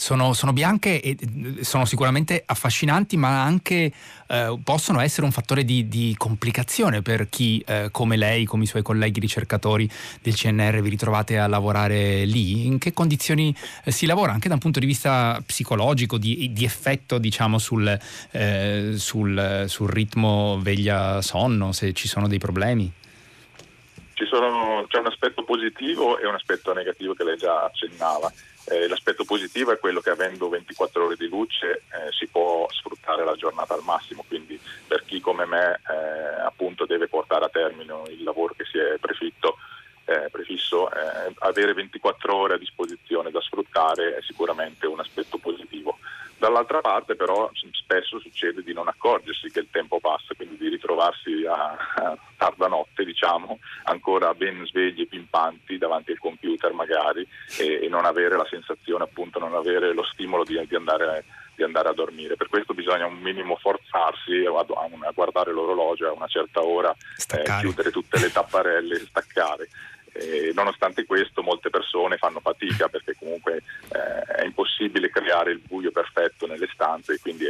sono, 0.00 0.32
sono 0.32 0.54
bianche 0.54 1.02
e 1.02 1.10
eh, 1.10 1.62
sono 1.62 1.84
sicuramente 1.84 2.42
affascinanti, 2.44 3.18
ma 3.18 3.42
anche 3.42 3.92
eh, 4.26 4.58
possono 4.64 5.00
essere 5.00 5.26
un 5.26 5.32
fattore 5.32 5.62
di, 5.62 5.88
di 5.88 6.14
complicazione 6.16 7.02
per 7.02 7.28
chi 7.28 7.62
eh, 7.66 7.90
come 7.92 8.16
lei, 8.16 8.46
come 8.46 8.64
i 8.64 8.66
suoi 8.66 8.82
colleghi 8.82 9.20
ricercatori 9.20 9.88
del 10.22 10.34
CNR 10.34 10.80
vi 10.80 10.88
ritrovate 10.88 11.38
a 11.38 11.46
lavorare 11.46 12.24
lì. 12.24 12.66
In 12.66 12.78
che 12.78 12.94
condizioni 12.94 13.54
eh, 13.84 13.90
si 13.90 14.06
lavora 14.06 14.32
anche 14.32 14.48
da 14.48 14.54
un 14.54 14.60
punto 14.60 14.80
di 14.80 14.86
vista 14.86 15.40
psicologico, 15.44 16.16
di, 16.16 16.50
di 16.50 16.64
effetto 16.64 17.18
diciamo 17.18 17.58
sul, 17.58 17.98
eh, 18.30 18.92
sul, 18.96 19.64
sul 19.66 19.88
ritmo 19.90 20.58
veglia-sonno, 20.62 21.72
se 21.72 21.92
ci 21.92 22.08
sono 22.08 22.26
dei 22.26 22.38
problemi? 22.38 22.90
sono, 24.30 24.86
c'è 24.86 24.98
un 24.98 25.06
aspetto 25.06 25.42
positivo 25.42 26.18
e 26.18 26.26
un 26.26 26.34
aspetto 26.34 26.72
negativo 26.72 27.14
che 27.14 27.24
lei 27.24 27.36
già 27.36 27.64
accennava. 27.64 28.32
Eh, 28.70 28.86
l'aspetto 28.86 29.24
positivo 29.24 29.72
è 29.72 29.80
quello 29.80 29.98
che 30.00 30.10
avendo 30.10 30.48
24 30.48 31.04
ore 31.04 31.16
di 31.16 31.26
luce 31.26 31.82
eh, 31.90 32.12
si 32.16 32.28
può 32.28 32.68
sfruttare 32.70 33.24
la 33.24 33.34
giornata 33.34 33.74
al 33.74 33.82
massimo, 33.82 34.24
quindi 34.28 34.60
per 34.86 35.04
chi 35.04 35.20
come 35.20 35.44
me 35.44 35.80
eh, 35.90 36.40
appunto 36.46 36.86
deve 36.86 37.08
portare 37.08 37.46
a 37.46 37.48
termine 37.48 37.92
il 38.10 38.22
lavoro 38.22 38.54
che 38.56 38.64
si 38.64 38.78
è 38.78 38.96
prefitto, 39.00 39.56
eh, 40.04 40.28
prefisso, 40.30 40.88
eh, 40.88 41.34
avere 41.40 41.74
24 41.74 42.36
ore 42.36 42.54
a 42.54 42.58
disposizione 42.58 43.32
da 43.32 43.40
sfruttare 43.40 44.16
è 44.16 44.22
sicuramente 44.22 44.86
un 44.86 45.00
aspetto 45.00 45.38
positivo. 45.38 45.98
Dall'altra 46.38 46.80
parte 46.80 47.16
però 47.16 47.50
spesso 47.72 48.18
succede 48.18 48.62
di 48.62 48.72
non 48.72 48.88
accorgersi 48.88 49.50
che 49.50 49.58
il 49.58 49.68
tempo 49.70 50.00
passa, 50.00 50.32
quindi 50.34 50.56
di 50.56 50.68
ritrovarsi 50.68 51.44
a, 51.44 51.76
a 51.96 52.16
tarda 52.36 52.68
notte, 52.68 53.04
diciamo, 53.04 53.58
ancora 53.84 54.32
ben 54.32 54.64
svegli 54.64 55.02
e 55.02 55.06
pimpanti 55.06 55.76
davanti 55.76 56.12
al 56.12 56.18
computer 56.18 56.39
e, 57.58 57.84
e, 57.84 57.88
non 57.88 58.04
avere 58.04 58.36
la 58.36 58.46
sensazione, 58.48 59.04
appunto, 59.04 59.38
non 59.38 59.54
avere 59.54 59.92
lo 59.92 60.04
stimolo 60.04 60.44
di, 60.44 60.60
di, 60.68 60.74
andare, 60.74 61.24
di 61.54 61.62
andare, 61.62 61.88
a 61.88 61.92
dormire. 61.92 62.36
Per 62.36 62.48
questo 62.48 62.74
bisogna 62.74 63.06
un 63.06 63.18
minimo 63.18 63.56
forzarsi 63.56 64.44
a, 64.46 64.58
a 64.58 65.12
guardare 65.12 65.52
l'orologio 65.52 66.08
a 66.08 66.12
una 66.12 66.26
certa 66.26 66.62
ora, 66.62 66.94
eh, 67.34 67.42
chiudere 67.60 67.90
tutte 67.90 68.18
le 68.18 68.30
tapparelle 68.30 68.96
e 68.96 69.06
staccare. 69.08 69.68
E 70.12 70.50
nonostante 70.54 71.06
questo 71.06 71.40
molte 71.40 71.70
persone 71.70 72.16
fanno 72.16 72.40
fatica 72.40 72.88
perché 72.88 73.14
comunque 73.16 73.62
eh, 73.92 74.32
è 74.38 74.44
impossibile 74.44 75.08
creare 75.08 75.52
il 75.52 75.60
buio 75.60 75.92
perfetto 75.92 76.48
nelle 76.48 76.68
stanze 76.72 77.14
e 77.14 77.18
quindi 77.20 77.46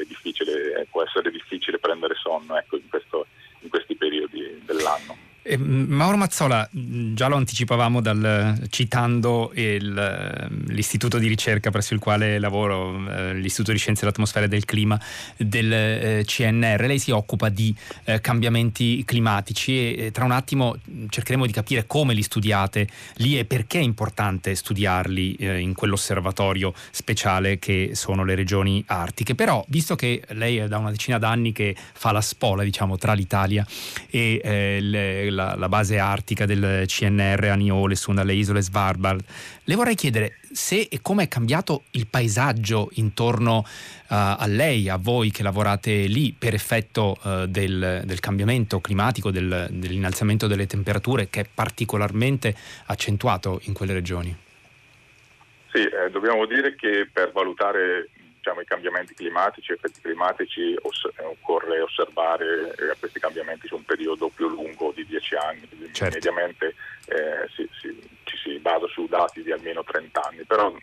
può 0.91 1.03
essere 1.03 1.31
difficile 1.31 1.79
prendere 1.79 2.15
sonno 2.17 2.59
ecco, 2.59 2.77
in, 2.77 2.89
questo, 2.89 3.27
in 3.61 3.71
questi 3.71 3.97
periodi 3.97 4.61
dell'anno. 4.65 5.29
Eh, 5.43 5.57
Mauro 5.57 6.19
Mazzola, 6.19 6.69
già 7.15 7.29
lo 7.29 7.37
anticipavamo 7.37 8.01
dal, 8.01 8.67
citando 8.69 9.53
il, 9.55 10.51
l'istituto 10.69 11.19
di 11.19 11.29
ricerca 11.29 11.71
presso 11.71 11.95
il 11.95 12.01
quale 12.01 12.39
lavoro, 12.39 13.09
eh, 13.09 13.35
l'Istituto 13.35 13.73
di 13.73 13.79
Scienze 13.79 14.01
dell'Atmosfera 14.01 14.47
e 14.47 14.49
del 14.49 14.65
Clima 14.65 15.01
del 15.37 15.73
eh, 15.73 16.23
CNR. 16.25 16.81
Lei 16.87 16.99
si 16.99 17.11
occupa 17.11 17.49
di 17.49 17.75
eh, 18.05 18.21
cambiamenti 18.21 19.05
climatici 19.05 19.95
e 19.95 20.11
tra 20.11 20.25
un 20.25 20.33
attimo 20.33 20.77
cercheremo 21.09 21.47
di 21.47 21.53
capire 21.53 21.87
come 21.87 22.15
li 22.15 22.23
studiate 22.23 22.89
lì 23.17 23.39
e 23.39 23.45
perché 23.45 23.79
è 23.79 23.83
importante 23.83 24.55
studiarli 24.55 25.37
in 25.41 25.75
quell'osservatorio 25.75 26.73
speciale 26.91 27.59
che 27.59 27.91
sono 27.95 28.25
le 28.25 28.35
regioni 28.35 28.83
artiche. 28.87 29.35
Però, 29.35 29.65
visto 29.69 29.97
che 29.97 30.23
lei 30.31 30.59
è 30.59 30.69
da 30.69 30.79
una 30.79 30.91
decina 30.91 31.19
d'anni 31.19 31.53
che 31.53 31.75
fa 31.93 32.13
la 32.13 32.21
spola 32.21 32.63
diciamo, 32.63 32.97
tra 32.97 33.13
l'Italia 33.13 33.67
e 34.09 34.41
eh, 34.43 34.79
le 34.81 35.31
la, 35.31 35.55
la, 35.57 35.69
base 35.69 35.99
artica 35.99 36.47
del 36.47 36.80
CNR 36.87 37.45
a 37.45 37.55
Niole, 37.55 37.95
su 37.95 38.13
dalle 38.13 38.35
isole 38.35 38.63
Svalbard. 38.63 39.25
Le 39.65 39.75
vorrei 39.75 39.95
chiedere 39.95 40.39
se 40.53 40.89
e 40.91 41.01
come 41.01 41.25
è 41.25 41.29
cambiato 41.29 41.85
il 41.93 42.07
paesaggio 42.07 42.89
intorno 42.95 43.59
uh, 43.59 43.65
a 44.09 44.47
lei, 44.47 44.89
a 44.89 44.97
voi 44.97 45.31
che 45.31 45.43
lavorate 45.43 46.07
lì 46.07 46.35
per 46.37 46.55
effetto 46.55 47.17
uh, 47.23 47.47
del, 47.47 48.03
del, 48.05 48.21
cambiamento 48.21 48.81
climatico, 48.81 49.31
del, 49.31 49.69
dell'innalzamento 49.71 50.47
delle 50.47 50.67
temperature 50.67 51.29
che 51.31 51.43
è 51.43 51.47
particolarmente 51.53 52.55
accentuato 52.87 53.61
in 53.65 53.73
quelle 53.73 53.93
regioni. 53.93 54.37
Sì, 55.73 55.83
eh, 55.83 56.11
dobbiamo 56.11 56.47
dire 56.47 56.75
che 56.75 57.09
per 57.13 57.31
valutare 57.31 58.09
diciamo, 58.41 58.61
i 58.61 58.65
cambiamenti 58.65 59.15
climatici, 59.15 59.73
effetti 59.73 60.01
climatici, 60.01 60.75
oss- 60.83 61.11
occorre 61.19 61.81
osservare 61.81 62.75
eh, 62.75 62.97
questi 62.99 63.21
cambiamenti 63.21 63.69
su 63.69 63.77
un 63.77 63.85
periodo 63.85 64.29
più 64.29 64.49
lungo 64.49 64.93
di 64.95 65.05
10 65.07 65.35
anni, 65.37 65.69
certo. 65.93 66.15
mediamente 66.15 66.75
eh, 67.07 67.49
si, 67.55 67.69
si, 67.79 67.97
ci 68.25 68.37
si 68.37 68.59
basa 68.59 68.87
su 68.89 69.07
dati 69.07 69.43
di 69.43 69.53
almeno 69.53 69.85
30 69.85 70.23
anni, 70.23 70.45
però 70.45 70.75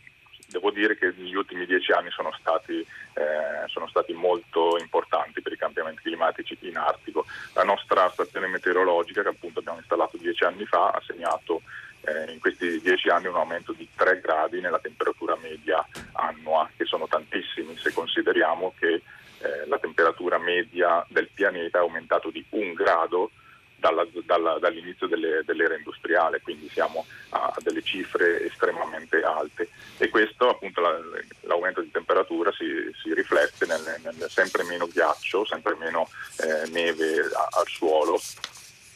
devo 0.49 0.71
dire 0.71 0.97
che 0.97 1.13
negli 1.17 1.35
ultimi 1.35 1.65
10 1.65 1.91
anni 1.91 2.11
sono 2.11 2.31
stati, 2.39 2.79
eh, 2.79 3.67
sono 3.67 3.87
stati, 3.87 4.13
molto 4.13 4.77
importanti 4.79 5.41
per 5.41 5.51
i 5.51 5.57
cambiamenti 5.57 6.03
climatici 6.03 6.57
in 6.61 6.77
Artico. 6.77 7.25
La 7.53 7.63
nostra 7.63 8.09
stazione 8.11 8.47
meteorologica, 8.47 9.23
che 9.23 9.29
appunto 9.29 9.59
abbiamo 9.59 9.79
installato 9.79 10.15
10 10.17 10.43
anni 10.45 10.65
fa, 10.65 10.89
ha 10.89 11.01
segnato 11.05 11.61
eh, 12.07 12.31
in 12.31 12.39
questi 12.39 12.79
dieci 12.81 13.09
anni 13.09 13.27
un 13.27 13.35
aumento 13.35 13.73
di 13.73 13.87
3 13.95 14.21
gradi 14.21 14.61
nella 14.61 14.79
temperatura 14.79 15.37
media 15.41 15.85
annua, 16.13 16.69
che 16.75 16.85
sono 16.85 17.07
tantissimi 17.07 17.77
se 17.77 17.91
consideriamo 17.91 18.73
che 18.79 18.93
eh, 18.93 19.67
la 19.67 19.77
temperatura 19.77 20.37
media 20.37 21.05
del 21.09 21.29
pianeta 21.33 21.79
è 21.79 21.81
aumentato 21.81 22.29
di 22.29 22.43
un 22.49 22.73
grado 22.73 23.31
dalla, 23.75 24.07
dalla, 24.25 24.57
dall'inizio 24.57 25.05
delle, 25.05 25.43
dell'era 25.45 25.75
industriale, 25.75 26.41
quindi 26.41 26.67
siamo 26.69 27.05
a 27.29 27.53
delle 27.59 27.83
cifre 27.83 28.45
estremamente 28.45 29.21
alte 29.21 29.69
e 29.97 30.09
questo 30.09 30.49
appunto 30.49 30.81
la, 30.81 30.97
l'aumento 31.41 31.81
di 31.81 31.91
temperatura 31.91 32.51
si, 32.53 32.65
si 33.01 33.13
riflette 33.13 33.67
nel, 33.67 33.99
nel, 34.01 34.29
sempre 34.29 34.63
meno 34.63 34.87
ghiaccio, 34.87 35.45
sempre 35.45 35.75
meno 35.75 36.09
eh, 36.39 36.69
neve 36.69 37.19
a, 37.19 37.47
al 37.51 37.67
suolo 37.67 38.19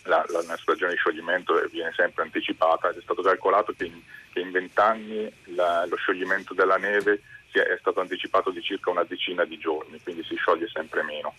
la, 0.03 0.25
la 0.29 0.57
stagione 0.57 0.93
di 0.93 0.97
scioglimento 0.97 1.53
viene 1.69 1.93
sempre 1.95 2.23
anticipata 2.23 2.89
ed 2.89 2.97
è 2.97 3.01
stato 3.01 3.21
calcolato 3.21 3.73
che 3.73 3.85
in 3.85 4.51
vent'anni 5.71 5.89
lo 5.89 5.95
scioglimento 5.95 6.53
della 6.53 6.77
neve 6.77 7.21
è 7.51 7.77
stato 7.79 7.99
anticipato 7.99 8.49
di 8.49 8.61
circa 8.61 8.91
una 8.91 9.03
decina 9.03 9.43
di 9.43 9.57
giorni, 9.57 9.99
quindi 10.01 10.23
si 10.23 10.35
scioglie 10.35 10.69
sempre 10.69 11.03
meno, 11.03 11.33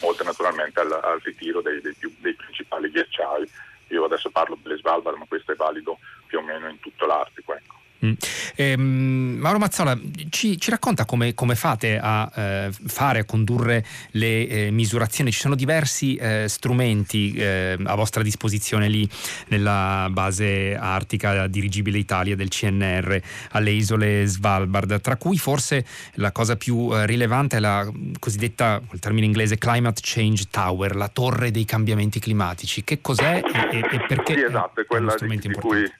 oltre 0.00 0.24
naturalmente 0.24 0.80
al, 0.80 0.92
al 0.92 1.20
ritiro 1.20 1.60
dei, 1.60 1.80
dei, 1.80 1.94
più, 1.94 2.12
dei 2.18 2.34
principali 2.34 2.90
ghiacciai. 2.90 3.50
Io 3.88 4.04
adesso 4.04 4.30
parlo 4.30 4.58
delle 4.60 4.76
Svalbard, 4.76 5.16
ma 5.16 5.26
questo 5.26 5.52
è 5.52 5.56
valido 5.56 5.98
più 6.26 6.38
o 6.38 6.42
meno 6.42 6.68
in 6.68 6.80
tutto 6.80 7.06
l'Artico. 7.06 7.54
Ecco. 7.54 7.79
Mm. 8.04 8.12
Eh, 8.54 8.76
Mauro 8.76 9.58
Mazzola, 9.58 9.98
ci, 10.30 10.58
ci 10.58 10.70
racconta 10.70 11.04
come, 11.04 11.34
come, 11.34 11.54
fate 11.54 11.98
a 11.98 12.30
eh, 12.34 12.70
fare, 12.86 13.20
a 13.20 13.24
condurre 13.24 13.84
le 14.12 14.48
eh, 14.48 14.70
misurazioni? 14.70 15.30
Ci 15.30 15.40
sono 15.40 15.54
diversi 15.54 16.14
eh, 16.16 16.46
strumenti 16.48 17.34
eh, 17.34 17.76
a 17.82 17.94
vostra 17.94 18.22
disposizione 18.22 18.88
lì 18.88 19.08
nella 19.48 20.08
base 20.10 20.76
artica 20.76 21.46
dirigibile 21.46 21.98
Italia 21.98 22.36
del 22.36 22.48
CNR 22.48 23.20
alle 23.50 23.70
isole 23.70 24.24
Svalbard, 24.24 25.00
tra 25.00 25.16
cui 25.16 25.36
forse 25.36 25.84
la 26.14 26.32
cosa 26.32 26.56
più 26.56 26.90
eh, 26.92 27.04
rilevante 27.06 27.58
è 27.58 27.60
la 27.60 27.86
cosiddetta, 28.18 28.80
il 28.92 28.98
termine 28.98 29.26
inglese, 29.26 29.58
Climate 29.58 30.00
Change 30.02 30.44
Tower, 30.50 30.96
la 30.96 31.08
torre 31.08 31.50
dei 31.50 31.66
cambiamenti 31.66 32.18
climatici. 32.18 32.82
Che 32.82 33.00
cos'è 33.00 33.42
e, 33.70 33.78
e 33.78 34.04
perché? 34.08 34.34
Sì, 34.34 34.44
esatto, 34.44 34.80
è 34.80 34.86
quella 34.86 35.14
di, 35.18 35.38
di 35.38 35.52
cui 35.52 35.90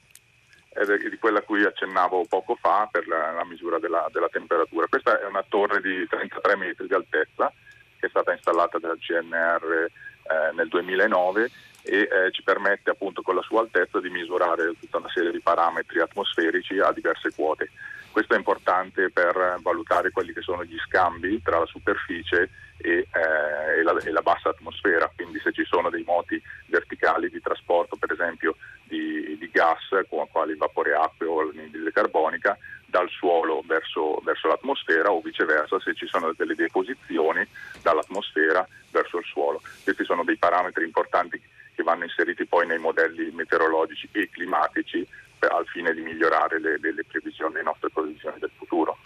di 1.09 1.17
quella 1.17 1.39
a 1.39 1.41
cui 1.41 1.63
accennavo 1.63 2.25
poco 2.29 2.55
fa 2.55 2.87
per 2.89 3.05
la, 3.07 3.31
la 3.31 3.45
misura 3.45 3.77
della, 3.77 4.07
della, 4.11 4.29
temperatura. 4.29 4.87
Questa 4.87 5.19
è 5.19 5.25
una 5.25 5.43
torre 5.47 5.81
di 5.81 6.07
33 6.07 6.55
metri 6.55 6.87
di 6.87 6.93
altezza 6.93 7.51
che 7.99 8.05
è 8.05 8.09
stata 8.09 8.31
installata 8.31 8.79
dal 8.79 8.97
CNR 8.97 9.63
eh, 9.73 10.53
nel 10.55 10.69
2009 10.69 11.51
e 11.83 11.97
eh, 11.97 12.31
ci 12.31 12.41
permette 12.43 12.91
appunto 12.91 13.21
con 13.21 13.35
la 13.35 13.41
sua 13.41 13.61
altezza 13.61 13.99
di 13.99 14.09
misurare 14.09 14.73
tutta 14.79 14.97
una 14.97 15.09
serie 15.09 15.31
di 15.31 15.41
parametri 15.41 15.99
atmosferici 15.99 16.79
a 16.79 16.91
diverse 16.91 17.31
quote. 17.35 17.69
Questo 18.11 18.33
è 18.33 18.37
importante 18.37 19.09
per 19.09 19.59
valutare 19.61 20.11
quelli 20.11 20.33
che 20.33 20.41
sono 20.41 20.63
gli 20.63 20.77
scambi 20.85 21.41
tra 21.41 21.59
la 21.59 21.65
superficie 21.65 22.49
e, 22.77 23.07
eh, 23.11 23.79
e, 23.79 23.83
la, 23.83 23.97
e 23.97 24.11
la 24.11 24.21
bassa 24.21 24.49
atmosfera, 24.49 25.09
quindi 25.15 25.39
se 25.39 25.51
ci 25.53 25.63
sono 25.63 25.89
dei 25.89 26.03
moti 26.03 26.41
verticali 26.67 27.29
di 27.29 27.41
trasporto, 27.41 27.95
per 27.95 28.11
esempio 28.11 28.55
di, 28.83 29.37
di 29.37 29.49
gas, 29.49 29.79
quali 30.09 30.51
il 30.51 30.57
vapore 30.57 30.93
acqueo 30.93 31.31
o 31.31 31.43
l'anidride 31.43 31.91
carbonica, 31.91 32.57
dal 32.85 33.09
suolo 33.09 33.63
verso, 33.65 34.19
verso, 34.23 34.49
l'atmosfera 34.49 35.11
o 35.11 35.21
viceversa 35.21 35.79
se 35.79 35.95
ci 35.95 36.05
sono 36.07 36.33
delle 36.35 36.55
deposizioni 36.55 37.47
dall'atmosfera 37.81 38.67
verso 38.91 39.17
il 39.19 39.25
suolo. 39.25 39.61
Questi 39.83 40.03
sono 40.03 40.25
dei 40.25 40.37
parametri 40.37 40.83
importanti 40.83 41.41
che 41.73 41.83
vanno 41.83 42.03
inseriti 42.03 42.45
poi 42.45 42.67
nei 42.67 42.79
modelli 42.79 43.31
meteorologici 43.31 44.09
e 44.11 44.29
climatici 44.29 45.07
al 45.47 45.65
fine 45.67 45.93
di 45.93 46.01
migliorare 46.01 46.59
le, 46.59 46.77
le, 46.79 46.93
le 46.93 47.03
previsioni, 47.05 47.55
le 47.55 47.63
nostre 47.63 47.89
previsioni 47.93 48.37
del 48.39 48.51
futuro. 48.57 48.97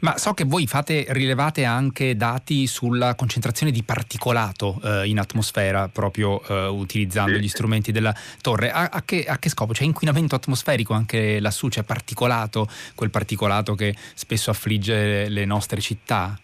Ma 0.00 0.18
so 0.18 0.34
che 0.34 0.44
voi 0.44 0.66
fate, 0.66 1.06
rilevate 1.10 1.64
anche 1.64 2.16
dati 2.16 2.66
sulla 2.66 3.14
concentrazione 3.14 3.70
di 3.70 3.84
particolato 3.84 4.80
eh, 4.82 5.06
in 5.06 5.20
atmosfera, 5.20 5.88
proprio 5.88 6.42
eh, 6.42 6.66
utilizzando 6.66 7.34
sì. 7.34 7.40
gli 7.40 7.48
strumenti 7.48 7.92
della 7.92 8.14
torre. 8.40 8.72
A, 8.72 8.88
a, 8.92 9.02
che, 9.04 9.24
a, 9.24 9.38
che, 9.38 9.48
scopo? 9.48 9.72
C'è 9.72 9.84
inquinamento 9.84 10.34
atmosferico 10.34 10.92
anche 10.92 11.38
lassù? 11.38 11.68
C'è 11.68 11.84
particolato, 11.84 12.68
quel 12.96 13.10
particolato 13.10 13.74
che 13.74 13.94
spesso 14.14 14.50
affligge 14.50 15.28
le 15.28 15.44
nostre 15.44 15.80
città? 15.80 16.36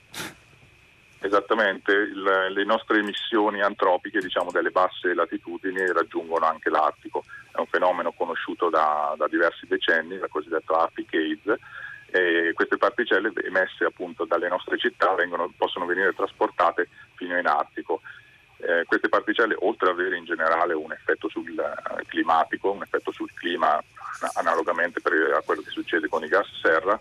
Esattamente, 1.20 1.92
il, 1.92 2.22
le 2.50 2.64
nostre 2.64 3.00
emissioni 3.00 3.60
antropiche 3.60 4.20
diciamo, 4.20 4.50
delle 4.52 4.70
basse 4.70 5.14
latitudini 5.14 5.84
raggiungono 5.92 6.46
anche 6.46 6.70
l'Artico, 6.70 7.24
è 7.52 7.58
un 7.58 7.66
fenomeno 7.66 8.12
conosciuto 8.12 8.68
da, 8.68 9.14
da 9.16 9.26
diversi 9.26 9.66
decenni, 9.66 10.16
la 10.18 10.28
cosiddetta 10.28 10.82
Arctic 10.82 11.14
AIDS, 11.14 11.54
e 12.10 12.52
queste 12.54 12.78
particelle 12.78 13.32
emesse 13.44 13.84
appunto 13.84 14.24
dalle 14.24 14.48
nostre 14.48 14.78
città 14.78 15.14
vengono, 15.14 15.52
possono 15.56 15.84
venire 15.86 16.14
trasportate 16.14 16.88
fino 17.14 17.36
in 17.36 17.46
Artico. 17.46 18.00
Eh, 18.60 18.84
queste 18.86 19.08
particelle, 19.08 19.56
oltre 19.58 19.90
ad 19.90 19.98
avere 19.98 20.16
in 20.16 20.24
generale 20.24 20.72
un 20.74 20.90
effetto 20.92 21.28
sul 21.28 21.50
uh, 21.50 22.06
climatico, 22.06 22.70
un 22.72 22.82
effetto 22.82 23.12
sul 23.12 23.32
clima 23.34 23.80
analogamente 24.34 25.00
per, 25.00 25.12
a 25.36 25.42
quello 25.42 25.62
che 25.62 25.70
succede 25.70 26.08
con 26.08 26.24
i 26.24 26.28
gas 26.28 26.48
serra, 26.60 26.98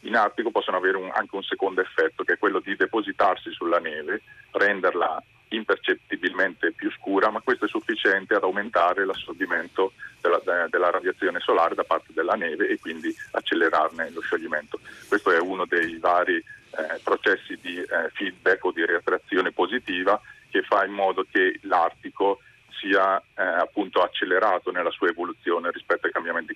in 0.00 0.16
Artico 0.16 0.50
possono 0.50 0.76
avere 0.76 0.96
un, 0.96 1.10
anche 1.12 1.36
un 1.36 1.42
secondo 1.42 1.80
effetto 1.80 2.24
che 2.24 2.34
è 2.34 2.38
quello 2.38 2.60
di 2.60 2.76
depositarsi 2.76 3.50
sulla 3.52 3.78
neve, 3.78 4.22
renderla 4.52 5.22
impercettibilmente 5.50 6.72
più 6.72 6.90
scura, 6.92 7.30
ma 7.30 7.40
questo 7.40 7.64
è 7.64 7.68
sufficiente 7.68 8.34
ad 8.34 8.44
aumentare 8.44 9.04
l'assorbimento 9.04 9.92
della, 10.20 10.40
della, 10.68 10.90
radiazione 10.90 11.40
solare 11.40 11.74
da 11.74 11.84
parte 11.84 12.12
della 12.12 12.34
neve 12.34 12.68
e 12.68 12.78
quindi 12.78 13.14
accelerarne 13.32 14.10
lo 14.10 14.20
scioglimento. 14.20 14.78
Questo 15.08 15.32
è 15.32 15.38
uno 15.38 15.64
dei 15.66 15.98
vari 15.98 16.36
eh, 16.36 17.00
processi 17.02 17.58
di 17.60 17.78
eh, 17.78 18.10
feedback 18.12 18.64
o 18.64 18.72
di 18.72 18.84
reattrazione 18.84 19.50
positiva 19.50 20.20
che 20.50 20.62
fa 20.62 20.84
in 20.84 20.92
modo 20.92 21.26
che 21.30 21.58
l'Artico 21.62 22.40
sia 22.80 23.18
eh, 23.18 23.42
appunto 23.42 24.02
accelerato 24.02 24.70
nella 24.70 24.90
sua 24.90 25.08
evoluzione 25.08 25.70
rispetto 25.70 26.06
ai 26.06 26.12
cambiamenti. 26.12 26.49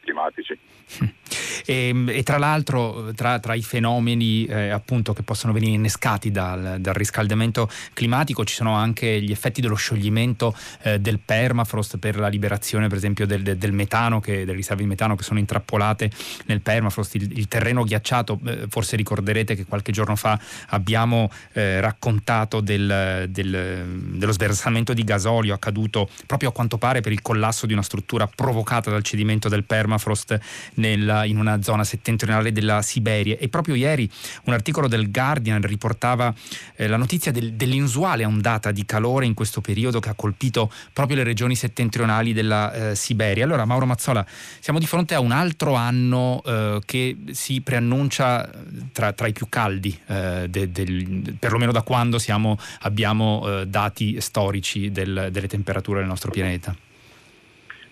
E, 1.65 1.89
ehm, 1.89 2.11
e 2.11 2.23
tra 2.23 2.39
l'altro 2.39 3.13
tra, 3.15 3.39
tra 3.39 3.55
i 3.55 3.63
fenomeni 3.63 4.45
eh, 4.47 4.71
appunto 4.71 5.13
che 5.13 5.23
possono 5.23 5.53
venire 5.53 5.73
innescati 5.73 6.31
dal, 6.31 6.77
dal, 6.81 6.95
riscaldamento 6.95 7.69
climatico 7.93 8.45
ci 8.45 8.55
sono 8.55 8.75
anche 8.75 9.21
gli 9.21 9.31
effetti 9.31 9.61
dello 9.61 9.75
scioglimento 9.75 10.55
eh, 10.83 11.01
del 11.01 11.19
permafrost 11.19 11.99
per 11.99 12.19
la 12.19 12.29
liberazione 12.29 12.89
per 12.89 12.97
esempio 12.97 13.27
del, 13.27 13.43
del, 13.43 13.73
metano, 13.73 14.21
che, 14.21 14.45
delle 14.45 14.53
riserve 14.53 14.83
di 14.83 14.89
metano 14.89 15.17
che 15.17 15.23
sono 15.23 15.39
intrappolate 15.39 16.11
nel 16.47 16.61
permafrost, 16.61 17.15
il, 17.17 17.37
il 17.37 17.49
terreno 17.49 17.85
ghiacciato, 17.85 18.39
eh, 18.47 18.67
forse 18.69 18.97
ricorderete 18.97 19.55
che 19.55 19.65
qualche 19.65 19.93
giorno 19.93 20.17
fa 20.17 20.39
abbiamo 20.69 21.31
eh, 21.53 21.81
raccontato 21.81 22.61
del, 22.61 23.27
del, 23.29 23.87
dello 24.17 24.33
sversamento 24.33 24.93
di 24.93 25.05
gasolio 25.05 25.55
accaduto 25.55 26.09
proprio 26.27 26.51
a 26.51 26.53
quanto 26.53 26.79
pare 26.79 27.01
per 27.01 27.13
il 27.13 27.23
collasso 27.23 27.67
di 27.67 27.73
una 27.73 27.83
struttura 27.83 28.27
provocata 28.27 28.91
dal 28.91 29.03
cedimento 29.03 29.49
del 29.49 29.65
permafrost 29.65 30.39
nella, 30.75 31.25
in 31.25 31.39
una 31.39 31.54
zona 31.63 31.85
settentrionale 31.85 32.53
della 32.53 32.83
Siberia 32.83 33.37
e 33.39 33.49
proprio 33.49 33.75
ieri 33.75 34.09
un 34.45 34.53
articolo 34.53 34.89
del 34.89 35.11
Guardian 35.11 35.63
riportava 35.63 36.33
eh, 36.77 36.87
la 36.87 36.97
notizia 36.97 37.33
del, 37.33 37.55
dell'inusuale 37.55 38.25
ondata 38.25 38.71
di 38.71 38.85
calore 38.85 39.27
in 39.27 39.35
questo 39.35 39.61
periodo 39.61 40.01
che 40.01 40.09
ha 40.09 40.15
colpito 40.15 40.71
proprio 40.93 41.17
le 41.17 41.25
regioni 41.25 41.55
settentrionali 41.55 42.33
della 42.33 42.91
eh, 42.91 42.95
Siberia. 42.95 43.45
Allora 43.45 43.65
Mauro 43.65 43.87
Mazzola, 43.87 44.25
siamo 44.61 44.79
di 44.79 44.87
fronte 44.87 45.15
a 45.15 45.21
un 45.21 45.33
altro 45.33 45.75
anno 45.75 46.43
eh, 46.45 46.81
che 46.85 47.17
si 47.33 47.61
preannuncia 47.61 48.51
tra, 48.93 49.13
tra 49.13 49.27
i 49.27 49.33
più 49.33 49.49
caldi, 49.49 49.99
eh, 50.07 50.47
de, 50.49 50.71
del, 50.71 51.37
perlomeno 51.39 51.73
da 51.73 51.83
quando 51.83 52.19
siamo, 52.19 52.59
abbiamo 52.81 53.61
eh, 53.61 53.67
dati 53.67 54.21
storici 54.21 54.91
del, 54.91 55.29
delle 55.31 55.49
temperature 55.49 56.01
del 56.01 56.09
nostro 56.09 56.31
pianeta. 56.31 56.75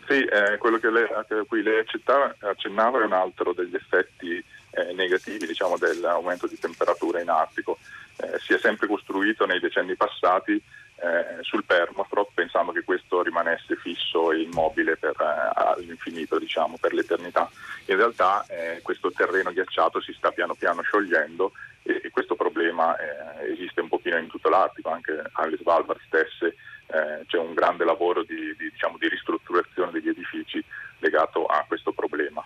Sì, 0.07 0.25
eh, 0.25 0.59
quello 0.59 0.79
lei, 0.91 1.05
a 1.05 1.25
cui 1.47 1.62
lei 1.62 1.79
accennava 1.79 3.01
è 3.01 3.05
un 3.05 3.12
altro 3.12 3.53
degli 3.53 3.75
effetti 3.75 4.45
eh, 4.71 4.93
negativi 4.95 5.47
diciamo, 5.47 5.79
dell'aumento 5.79 6.47
di 6.47 6.59
temperatura 6.59 7.21
in 7.21 7.29
Artico. 7.29 7.79
Eh, 8.17 8.38
si 8.41 8.53
è 8.53 8.59
sempre 8.59 8.87
costruito 8.87 9.47
nei 9.47 9.61
decenni 9.61 9.95
passati 9.95 10.53
eh, 10.53 11.43
sul 11.43 11.65
permafrost 11.65 12.31
pensando 12.35 12.73
che 12.73 12.83
questo 12.83 13.23
rimanesse 13.23 13.77
fisso 13.77 14.33
e 14.33 14.43
immobile 14.43 14.97
per, 14.97 15.15
eh, 15.19 15.51
all'infinito, 15.55 16.38
diciamo, 16.38 16.77
per 16.81 16.93
l'eternità. 16.93 17.49
In 17.87 17.97
realtà 17.97 18.45
eh, 18.49 18.81
questo 18.83 19.12
terreno 19.12 19.53
ghiacciato 19.53 20.01
si 20.01 20.12
sta 20.12 20.31
piano 20.33 20.55
piano 20.55 20.83
sciogliendo 20.83 21.53
e, 21.85 22.01
e 22.05 22.11
questo 22.11 22.35
problema 22.35 22.97
esiste 23.43 23.81
un 23.81 23.88
pochino 23.88 24.17
in 24.19 24.29
tutto 24.29 24.49
l'Artico, 24.49 24.91
anche 24.91 25.23
alle 25.33 25.57
Svalbard 25.57 26.01
stesse 26.07 26.57
eh, 26.92 27.24
c'è 27.26 27.38
un 27.38 27.55
grande 27.55 27.85
lavoro 27.85 28.22
di, 28.22 28.55
di, 28.57 28.70
diciamo, 28.70 28.98
di, 28.98 29.09
ristrutturazione 29.09 29.90
degli 29.92 30.09
edifici 30.09 30.62
legato 30.98 31.46
a 31.46 31.64
questo 31.66 31.92
problema. 31.92 32.44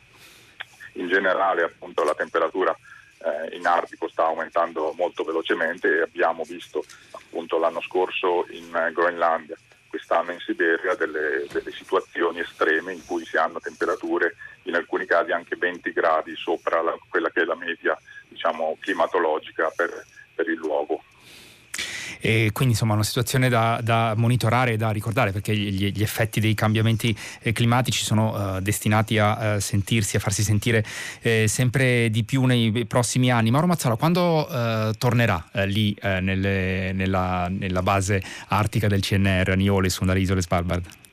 In 0.92 1.08
generale 1.08 1.64
appunto, 1.64 2.04
la 2.04 2.14
temperatura 2.14 2.76
eh, 3.18 3.56
in 3.56 3.66
Artico 3.66 4.08
sta 4.08 4.26
aumentando 4.26 4.94
molto 4.96 5.24
velocemente 5.24 5.88
e 5.88 6.02
abbiamo 6.02 6.44
visto 6.44 6.84
appunto, 7.10 7.58
l'anno 7.58 7.80
scorso 7.80 8.46
in 8.50 8.70
Groenlandia, 8.92 9.56
quest'anno 9.88 10.32
in 10.32 10.38
Siberia, 10.40 10.94
delle, 10.94 11.46
delle 11.50 11.72
situazioni 11.72 12.40
estreme 12.40 12.92
in 12.92 13.04
cui 13.04 13.24
si 13.24 13.36
hanno 13.36 13.58
temperature 13.60 14.36
in 14.62 14.74
alcuni 14.74 15.06
casi 15.06 15.32
anche 15.32 15.56
20 15.56 15.92
gradi 15.92 16.36
sopra 16.36 16.82
la, 16.82 16.96
quella 17.08 17.30
che 17.30 17.42
è 17.42 17.44
la 17.44 17.56
media 17.56 17.98
diciamo, 18.28 18.76
climatologica 18.80 19.72
per, 19.74 20.04
per 20.34 20.48
il 20.48 20.56
luogo. 20.56 21.02
E 22.20 22.50
quindi 22.52 22.74
insomma 22.74 22.94
una 22.94 23.02
situazione 23.02 23.48
da, 23.48 23.80
da 23.82 24.14
monitorare 24.16 24.72
e 24.72 24.76
da 24.76 24.90
ricordare 24.90 25.32
perché 25.32 25.56
gli, 25.56 25.92
gli 25.92 26.02
effetti 26.02 26.40
dei 26.40 26.54
cambiamenti 26.54 27.16
eh, 27.40 27.52
climatici 27.52 28.04
sono 28.04 28.56
uh, 28.56 28.60
destinati 28.60 29.18
a 29.18 29.54
uh, 29.54 29.58
sentirsi, 29.58 30.16
a 30.16 30.20
farsi 30.20 30.42
sentire 30.42 30.84
eh, 31.20 31.46
sempre 31.48 32.10
di 32.10 32.24
più 32.24 32.44
nei 32.44 32.86
prossimi 32.86 33.30
anni. 33.30 33.50
Mauro 33.50 33.66
Mazzola, 33.66 33.96
quando 33.96 34.46
uh, 34.46 34.92
tornerà 34.98 35.44
lì 35.66 35.96
nelle, 36.02 36.92
nella, 36.92 37.48
nella, 37.50 37.82
base 37.82 38.22
artica 38.48 38.86
del 38.86 39.00
CNR 39.00 39.50
a 39.50 39.54
Nioles, 39.54 40.02
dalle 40.02 40.20
isole 40.20 40.42
Svalbard? 40.42 41.04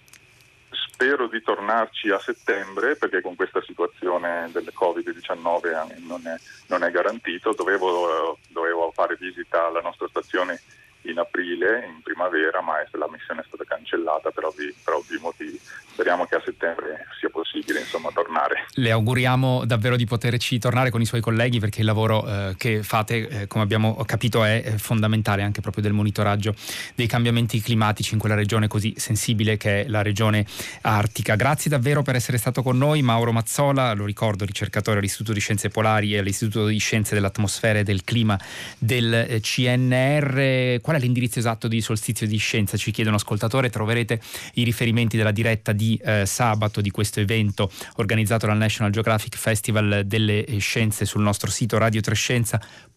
spero 1.03 1.27
di 1.27 1.41
tornarci 1.41 2.09
a 2.11 2.19
settembre 2.19 2.95
perché 2.95 3.21
con 3.21 3.35
questa 3.35 3.61
situazione 3.61 4.49
del 4.53 4.71
Covid-19 4.73 6.05
non 6.05 6.25
è, 6.25 6.35
non 6.67 6.83
è 6.83 6.91
garantito. 6.91 7.53
Dovevo, 7.53 8.37
dovevo, 8.47 8.91
fare 8.93 9.17
visita 9.19 9.67
alla 9.67 9.81
nostra 9.81 10.07
stazione 10.07 10.61
in 11.03 11.17
aprile, 11.17 11.85
in 11.85 12.01
primavera, 12.01 12.61
ma 12.61 12.73
la 12.91 13.09
missione 13.09 13.41
è 13.41 13.43
stata 13.47 13.63
cancellata 13.65 14.31
per 14.31 14.45
ovvi, 14.45 14.73
per 14.83 14.93
ovvi 14.93 15.17
motivi. 15.19 15.59
Speriamo 15.93 16.25
che 16.25 16.35
a 16.35 16.41
settembre 16.43 17.05
sia 17.19 17.29
possibile 17.29 17.81
insomma, 17.81 18.09
tornare. 18.11 18.65
Le 18.73 18.89
auguriamo 18.89 19.63
davvero 19.65 19.95
di 19.95 20.05
poterci 20.05 20.57
tornare 20.57 20.89
con 20.89 21.01
i 21.01 21.05
suoi 21.05 21.21
colleghi 21.21 21.59
perché 21.59 21.81
il 21.81 21.85
lavoro 21.85 22.25
eh, 22.25 22.55
che 22.57 22.81
fate, 22.83 23.27
eh, 23.27 23.47
come 23.47 23.63
abbiamo 23.63 23.95
capito, 24.05 24.43
è 24.43 24.73
fondamentale 24.77 25.43
anche 25.43 25.61
proprio 25.61 25.83
del 25.83 25.93
monitoraggio 25.93 26.55
dei 26.95 27.07
cambiamenti 27.07 27.61
climatici 27.61 28.13
in 28.13 28.19
quella 28.19 28.35
regione 28.35 28.67
così 28.67 28.93
sensibile 28.97 29.57
che 29.57 29.83
è 29.83 29.87
la 29.87 30.01
regione 30.01 30.45
artica. 30.81 31.35
Grazie 31.35 31.69
davvero 31.69 32.01
per 32.01 32.15
essere 32.15 32.37
stato 32.37 32.63
con 32.63 32.77
noi, 32.77 33.01
Mauro 33.01 33.31
Mazzola, 33.31 33.93
lo 33.93 34.05
ricordo, 34.05 34.45
ricercatore 34.45 34.97
all'Istituto 34.97 35.33
di 35.33 35.39
Scienze 35.39 35.69
Polari 35.69 36.15
e 36.15 36.19
all'Istituto 36.19 36.65
di 36.65 36.77
Scienze 36.77 37.13
dell'Atmosfera 37.13 37.79
e 37.79 37.83
del 37.83 38.03
Clima 38.03 38.39
del 38.79 39.13
eh, 39.13 39.39
CNR. 39.39 40.81
Qual 40.81 40.92
è 40.97 40.99
l'indirizzo 40.99 41.39
esatto 41.39 41.67
di 41.67 41.81
Solstizio 41.81 42.27
di 42.27 42.37
Scienza? 42.37 42.77
Ci 42.77 42.91
chiede 42.91 43.09
un 43.09 43.15
ascoltatore, 43.15 43.69
troverete 43.69 44.21
i 44.55 44.63
riferimenti 44.63 45.17
della 45.17 45.31
diretta 45.31 45.71
di 45.71 45.99
eh, 46.03 46.25
sabato 46.25 46.81
di 46.81 46.91
questo 46.91 47.19
evento 47.19 47.71
organizzato 47.95 48.45
dal 48.45 48.57
National 48.57 48.91
Geographic 48.91 49.37
Festival 49.37 50.03
delle 50.05 50.45
Scienze 50.59 51.05
sul 51.05 51.21
nostro 51.21 51.49
sito 51.49 51.77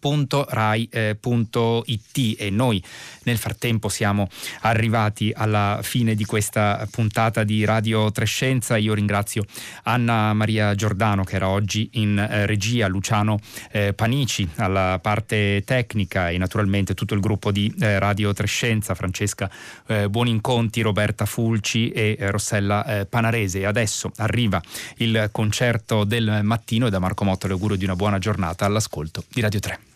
radiotrescienza.rai.it 0.00 2.36
e 2.38 2.50
noi 2.50 2.82
nel 3.24 3.38
frattempo 3.38 3.88
siamo 3.88 4.28
arrivati 4.60 5.32
alla 5.34 5.80
fine 5.82 6.14
di 6.14 6.24
questa 6.24 6.86
puntata 6.90 7.44
di 7.44 7.64
Radio 7.64 8.10
Trescenza. 8.12 8.76
Io 8.76 8.94
ringrazio 8.94 9.44
Anna 9.84 10.32
Maria 10.32 10.74
Giordano 10.74 11.24
che 11.24 11.36
era 11.36 11.48
oggi 11.48 11.90
in 11.94 12.18
eh, 12.18 12.46
regia, 12.46 12.86
Luciano 12.86 13.38
eh, 13.70 13.92
Panici 13.94 14.48
alla 14.56 14.98
parte 15.00 15.62
tecnica 15.64 16.30
e 16.30 16.38
naturalmente 16.38 16.94
tutto 16.94 17.14
il 17.14 17.20
gruppo 17.20 17.50
di 17.50 17.74
eh, 17.80 17.98
Radio 17.98 18.32
Trescenza, 18.32 18.94
Francesca 18.94 19.50
eh, 19.86 20.08
Buoninconti, 20.08 20.80
Roberta 20.82 21.26
Fulci 21.26 21.90
e 21.90 22.16
eh, 22.18 22.30
Rossella 22.30 23.00
eh, 23.00 23.06
Panarese. 23.06 23.66
Adesso 23.66 24.12
arriva 24.16 24.60
il 24.98 25.28
concerto 25.32 26.04
del 26.04 26.40
mattino 26.42 26.86
e 26.86 26.90
da 26.90 26.98
Marco 26.98 27.24
Motto 27.24 27.46
le 27.46 27.54
auguro 27.54 27.76
di 27.76 27.84
una 27.84 27.96
buona 27.96 28.18
giornata 28.18 28.64
all'ascolto 28.64 29.24
di 29.28 29.40
Radio 29.40 29.60
3. 29.60 29.95